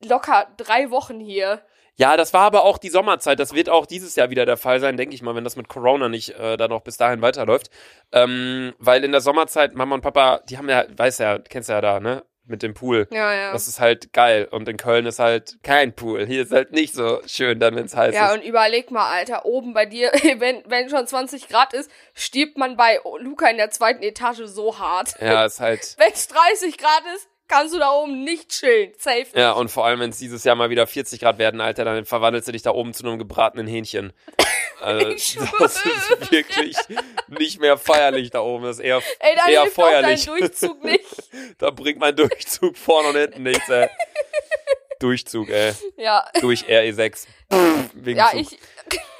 [0.04, 1.66] locker drei Wochen hier.
[1.98, 3.40] Ja, das war aber auch die Sommerzeit.
[3.40, 5.70] Das wird auch dieses Jahr wieder der Fall sein, denke ich mal, wenn das mit
[5.70, 7.70] Corona nicht äh, dann noch bis dahin weiterläuft.
[8.12, 11.80] Ähm, weil in der Sommerzeit, Mama und Papa, die haben ja, weiß ja, kennst ja
[11.82, 12.24] da, ne?
[12.48, 13.08] Mit dem Pool.
[13.12, 13.52] Ja, ja.
[13.54, 14.48] Das ist halt geil.
[14.52, 16.28] Und in Köln ist halt kein Pool.
[16.28, 18.38] Hier ist halt nicht so schön, dann, wenn es heiß Ja, ist.
[18.38, 22.78] und überleg mal, Alter, oben bei dir, wenn, wenn schon 20 Grad ist, stirbt man
[22.78, 25.16] bei Luca in der zweiten Etage so hart.
[25.20, 25.96] Ja, ist halt.
[25.98, 28.94] Wenn es 30 Grad ist, kannst du da oben nicht chillen.
[28.98, 29.36] Safe nicht.
[29.36, 32.06] Ja, und vor allem, wenn es dieses Jahr mal wieder 40 Grad werden, Alter, dann
[32.06, 34.14] verwandelst du dich da oben zu einem gebratenen Hähnchen.
[34.82, 35.10] Also,
[35.60, 36.76] das ist wirklich
[37.30, 38.66] nicht mehr feierlich da oben.
[38.66, 40.26] Das ist eher, Ey, da eher feuerlich.
[40.26, 41.06] Durchzug nicht.
[41.58, 43.88] Da bringt mein Durchzug vorne und hinten nichts, ey.
[45.00, 45.74] Durchzug, ey.
[45.98, 47.26] Ja, Durch RE6.
[47.94, 48.40] Wegen ja Zug.
[48.42, 48.60] ich,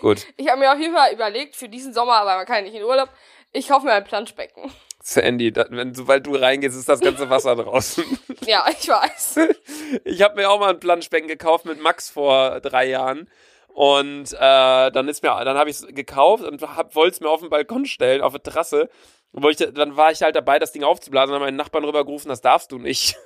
[0.02, 0.28] Gut.
[0.38, 2.84] ich habe mir auf jeden Fall überlegt, für diesen Sommer, aber man kann nicht in
[2.84, 3.10] Urlaub,
[3.52, 4.72] ich kaufe mir ein Planschbecken.
[5.08, 8.04] Sandy, da, wenn, sobald du reingehst, ist das ganze Wasser draußen.
[8.48, 9.40] Ja, ich weiß.
[10.04, 13.28] Ich habe mir auch mal ein Planschbecken gekauft mit Max vor drei Jahren.
[13.68, 14.38] Und äh,
[14.92, 17.86] dann ist mir, dann habe ich es gekauft und wollte es mir auf den Balkon
[17.86, 18.90] stellen, auf die Terrasse.
[19.32, 22.30] Und ich, dann war ich halt dabei, das Ding aufzublasen und habe meinen Nachbarn rübergerufen,
[22.30, 23.16] das darfst du nicht.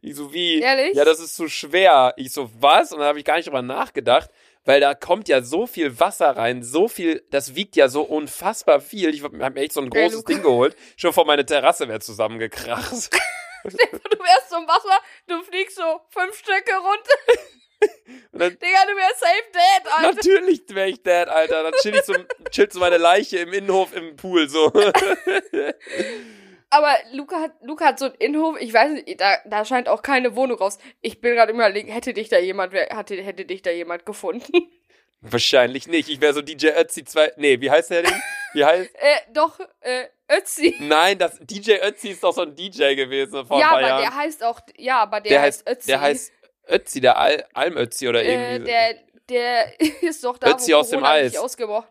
[0.00, 0.60] Ich so, wie?
[0.60, 0.94] Ehrlich?
[0.94, 2.14] Ja, das ist zu schwer.
[2.16, 2.90] Ich so, was?
[2.90, 4.30] Und dann habe ich gar nicht drüber nachgedacht,
[4.68, 8.82] weil da kommt ja so viel Wasser rein, so viel, das wiegt ja so unfassbar
[8.82, 9.14] viel.
[9.14, 10.32] Ich habe mir echt so ein großes Luca.
[10.34, 10.76] Ding geholt.
[10.98, 12.92] Schon vor meine Terrasse wäre zusammengekracht.
[13.64, 17.42] Du wärst zum Wasser, du fliegst so fünf Stöcke runter.
[18.32, 20.14] Dann, Digga, du wärst safe dead, Alter.
[20.14, 21.64] Natürlich wäre ich dead, Alter.
[21.64, 22.14] Dann chill ich so,
[22.50, 24.72] chillt so meine Leiche im Innenhof im Pool, so.
[26.70, 30.02] Aber Luca hat, Luca hat so einen Innenhof, ich weiß nicht, da, da scheint auch
[30.02, 30.78] keine Wohnung raus.
[31.00, 34.52] Ich bin gerade überlegen, hätte dich da jemand, hatte, hätte dich da jemand gefunden?
[35.20, 36.08] Wahrscheinlich nicht.
[36.08, 37.32] Ich wäre so DJ Ötzi 2.
[37.36, 38.22] Nee, wie heißt der denn?
[38.52, 38.90] Wie heißt?
[38.94, 40.76] äh, doch, äh, Ötzi.
[40.80, 44.02] Nein, das DJ Ötzi ist doch so ein DJ gewesen vor Ja, aber Jahren.
[44.02, 45.86] der heißt auch, ja, aber der, der heißt Ötzi.
[45.88, 46.32] der heißt
[46.68, 48.58] Ötzi, der Al Almötzi oder äh, irgendwie.
[48.60, 48.64] so.
[48.66, 48.94] der,
[49.28, 51.36] der ist doch da, Ötzi wo aus dem Corona Eis.
[51.36, 51.88] ausgebrochen.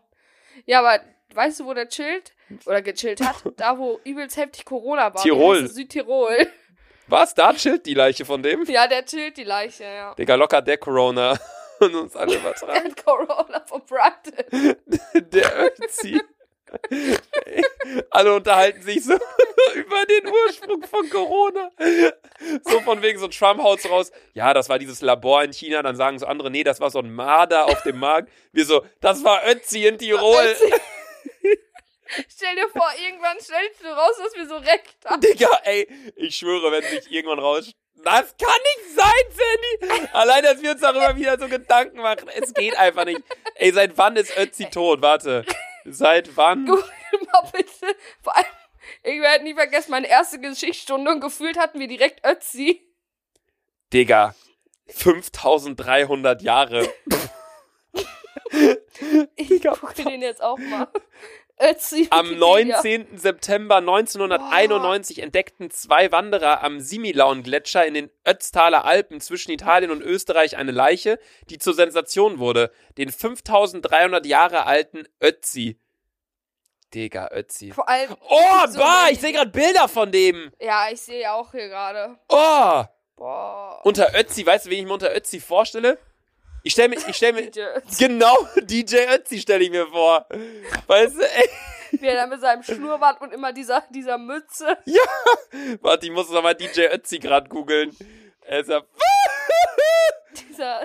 [0.66, 1.02] Ja, aber
[1.34, 2.32] weißt du, wo der chillt?
[2.66, 3.36] Oder gechillt hat?
[3.56, 5.22] da, wo übelst heftig Corona war.
[5.22, 5.66] Tirol.
[5.68, 6.46] Südtirol.
[7.06, 7.34] Was?
[7.34, 8.64] Da chillt die Leiche von dem?
[8.64, 10.14] ja, der chillt die Leiche, ja.
[10.14, 11.38] Digga, locker der Corona.
[11.80, 12.84] Und uns alle Der übertragen.
[12.90, 14.46] hat Corona verbreitet.
[15.32, 16.20] Der Ötzi.
[16.90, 17.64] Ey,
[18.10, 21.70] Alle unterhalten sich so über den Ursprung von Corona.
[22.68, 24.10] So von wegen so Trump haut's raus.
[24.34, 25.82] Ja, das war dieses Labor in China.
[25.82, 28.28] Dann sagen so andere, nee, das war so ein Marder auf dem Markt.
[28.52, 30.44] Wir so, das war Ötzi in Tirol.
[30.44, 30.72] Ötzi.
[32.28, 35.20] Stell dir vor, irgendwann stellst du raus, dass wir so recht haben.
[35.20, 37.70] Digga, ey, ich schwöre, wenn sich irgendwann raus.
[38.04, 40.08] Das kann nicht sein, Sandy!
[40.12, 42.28] Allein, dass wir uns darüber wieder so Gedanken machen.
[42.28, 43.20] Es geht einfach nicht.
[43.56, 45.02] Ey, seit wann ist Ötzi tot?
[45.02, 45.44] Warte.
[45.84, 46.64] Seit wann?
[46.64, 46.80] Mal
[47.52, 47.96] bitte.
[48.22, 48.46] Vor allem,
[49.02, 52.88] ich werde nie vergessen, meine erste Geschichtsstunde und gefühlt hatten wir direkt Ötzi.
[53.92, 54.34] Digga.
[54.86, 56.88] 5300 Jahre.
[59.36, 60.88] Ich gucke den jetzt auch mal.
[61.60, 62.08] Ötzi.
[62.10, 62.76] Am Wikipedia.
[62.76, 63.18] 19.
[63.18, 70.56] September 1991 entdeckten zwei Wanderer am Similaun-Gletscher in den Ötztaler Alpen zwischen Italien und Österreich
[70.56, 71.18] eine Leiche,
[71.50, 72.70] die zur Sensation wurde.
[72.96, 75.78] Den 5300 Jahre alten Ötzi.
[76.94, 77.72] Digga, Ötzi.
[77.72, 78.16] Vor allem.
[78.28, 80.50] Oh, so bah, ich sehe gerade Bilder von dem.
[80.60, 82.18] Ja, ich sehe auch hier gerade.
[82.28, 82.84] Oh,
[83.16, 83.80] Boah.
[83.84, 85.98] unter Ötzi, weißt du, wen ich mir unter Ötzi vorstelle?
[86.68, 87.62] Ich stelle mir, ich stelle mir, DJ
[87.98, 90.26] genau, DJ Ötzi stelle ich mir vor.
[90.86, 91.48] Weißt du, ey.
[91.92, 94.76] Wie er da mit seinem Schnurrbart und immer dieser, dieser Mütze.
[95.80, 97.96] Warte, ich muss noch mal DJ Ötzi gerade googeln.
[98.42, 98.82] Er ist ja.
[100.50, 100.82] Dieser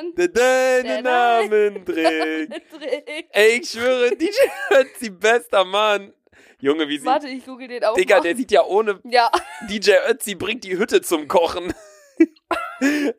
[0.00, 2.54] mein Der deinen Namen trägt.
[2.68, 3.24] Stern.
[3.30, 4.30] Ey, ich schwöre, DJ
[4.70, 6.12] Ötzi, bester Mann.
[6.60, 7.06] Junge, wie sieht.
[7.06, 9.00] Warte, ich google den auch Digga, der sieht ja ohne.
[9.02, 9.28] Ja,
[9.68, 11.74] DJ Ötzi bringt die Hütte zum Kochen.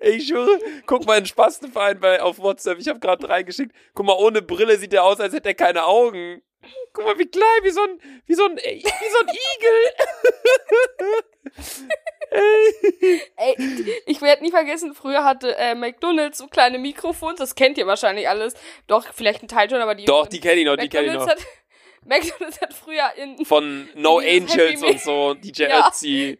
[0.01, 2.79] Ich schwöre, guck mal in Spastenverein bei auf WhatsApp.
[2.79, 3.73] Ich habe gerade reingeschickt.
[3.93, 6.41] Guck mal, ohne Brille sieht er aus, als hätte er keine Augen.
[6.93, 9.93] Guck mal, wie klein, wie so ein, wie so ein, wie so ein Igel.
[13.35, 13.55] Ey,
[14.05, 18.29] ich werde nie vergessen, früher hatte äh, McDonalds so kleine Mikrofons, das kennt ihr wahrscheinlich
[18.29, 18.53] alles.
[18.87, 20.05] Doch, vielleicht ein Teil schon, aber die.
[20.05, 21.27] Doch, die kenne ich noch, die kenne ich noch.
[21.27, 21.39] Hat,
[22.05, 23.43] McDonalds hat früher in.
[23.45, 25.87] Von No Angels und so, DJ ja.
[25.87, 26.37] Ötzi.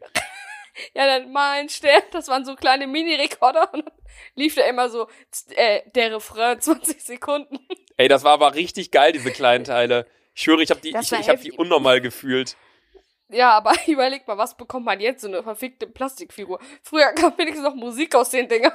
[0.93, 3.93] Ja, dann mal ein Stern, das waren so kleine Mini-Rekorder und dann
[4.35, 5.07] lief da immer so
[5.55, 7.59] äh, der Refrain 20 Sekunden.
[7.97, 10.07] Ey, das war aber richtig geil, diese kleinen Teile.
[10.33, 12.55] Ich schwöre, ich habe die, ich, ich hab die unnormal gefühlt.
[13.29, 15.21] Ja, aber überleg mal, was bekommt man jetzt?
[15.21, 16.59] So eine verfickte Plastikfigur.
[16.83, 18.73] Früher kam wenigstens noch Musik aus den Dingern.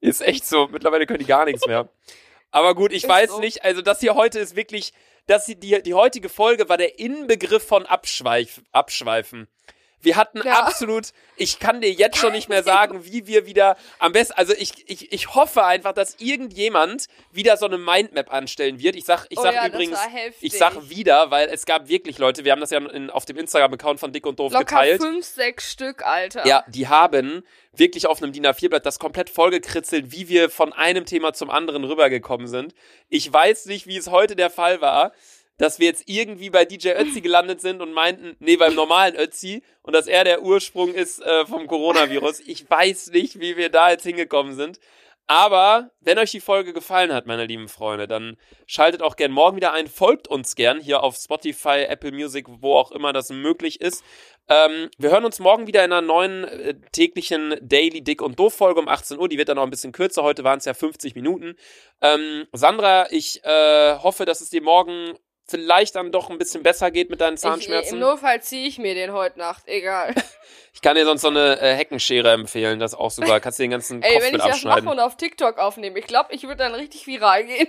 [0.00, 0.68] Ist echt so.
[0.68, 1.88] Mittlerweile können die gar nichts mehr.
[2.50, 3.40] Aber gut, ich ist weiß so.
[3.40, 3.64] nicht.
[3.64, 4.92] Also, das hier heute ist wirklich,
[5.26, 9.48] dass die, die heutige Folge war der Inbegriff von Abschweif, Abschweifen.
[10.00, 10.60] Wir hatten ja.
[10.60, 14.54] absolut, ich kann dir jetzt schon nicht mehr sagen, wie wir wieder am besten, also
[14.54, 18.96] ich, ich, ich hoffe einfach, dass irgendjemand wieder so eine Mindmap anstellen wird.
[18.96, 19.98] Ich sag, ich oh sag ja, übrigens,
[20.40, 23.38] ich sag wieder, weil es gab wirklich Leute, wir haben das ja in, auf dem
[23.38, 25.02] Instagram-Account von Dick und Doof Locker geteilt.
[25.02, 26.46] fünf, sechs Stück, Alter.
[26.46, 27.42] Ja, die haben
[27.72, 31.84] wirklich auf einem DIN A4-Blatt das komplett vollgekritzelt, wie wir von einem Thema zum anderen
[31.84, 32.74] rübergekommen sind.
[33.08, 35.12] Ich weiß nicht, wie es heute der Fall war
[35.58, 39.62] dass wir jetzt irgendwie bei DJ Ötzi gelandet sind und meinten, nee, beim normalen Ötzi
[39.82, 42.40] und dass er der Ursprung ist äh, vom Coronavirus.
[42.40, 44.78] Ich weiß nicht, wie wir da jetzt hingekommen sind.
[45.30, 49.56] Aber wenn euch die Folge gefallen hat, meine lieben Freunde, dann schaltet auch gern morgen
[49.56, 53.82] wieder ein, folgt uns gern hier auf Spotify, Apple Music, wo auch immer das möglich
[53.82, 54.02] ist.
[54.48, 58.54] Ähm, wir hören uns morgen wieder in einer neuen äh, täglichen Daily Dick und Doof
[58.54, 59.28] Folge um 18 Uhr.
[59.28, 60.22] Die wird dann noch ein bisschen kürzer.
[60.22, 61.56] Heute waren es ja 50 Minuten.
[62.00, 65.12] Ähm, Sandra, ich äh, hoffe, dass es dir morgen
[65.48, 67.88] vielleicht dann doch ein bisschen besser geht mit deinen Zahnschmerzen.
[67.88, 70.14] Ich, Im Notfall ziehe ich mir den heute Nacht, egal.
[70.74, 73.40] ich kann dir sonst so eine äh, Heckenschere empfehlen, das auch sogar.
[73.40, 74.50] Kannst du den ganzen Ey, Kopf mit abschneiden.
[74.50, 77.44] wenn ich das mache und auf TikTok aufnehme, ich glaube, ich würde dann richtig viral
[77.44, 77.68] gehen.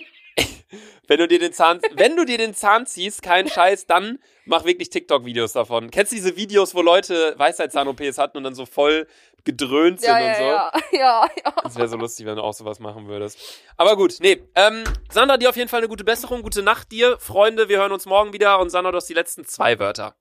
[1.08, 4.66] Wenn du dir den Zahn, wenn du dir den Zahn ziehst, kein Scheiß, dann mach
[4.66, 5.92] wirklich TikTok-Videos davon.
[5.92, 9.08] Kennst du diese Videos, wo Leute Weisheitszahn-OPs hatten und dann so voll
[9.46, 10.44] gedröhnt sind ja, und so.
[10.44, 11.54] Ja, ja, ja.
[11.64, 13.40] Das wäre so lustig, wenn du auch sowas machen würdest.
[13.78, 14.44] Aber gut, nee.
[14.56, 17.18] Ähm, Sandra, dir auf jeden Fall eine gute Besserung, gute Nacht dir.
[17.20, 20.16] Freunde, wir hören uns morgen wieder und Sandra, du hast die letzten zwei Wörter.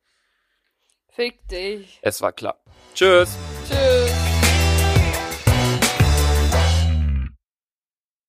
[1.09, 1.99] Fick dich.
[2.03, 2.61] Es war klar.
[2.94, 3.36] Tschüss.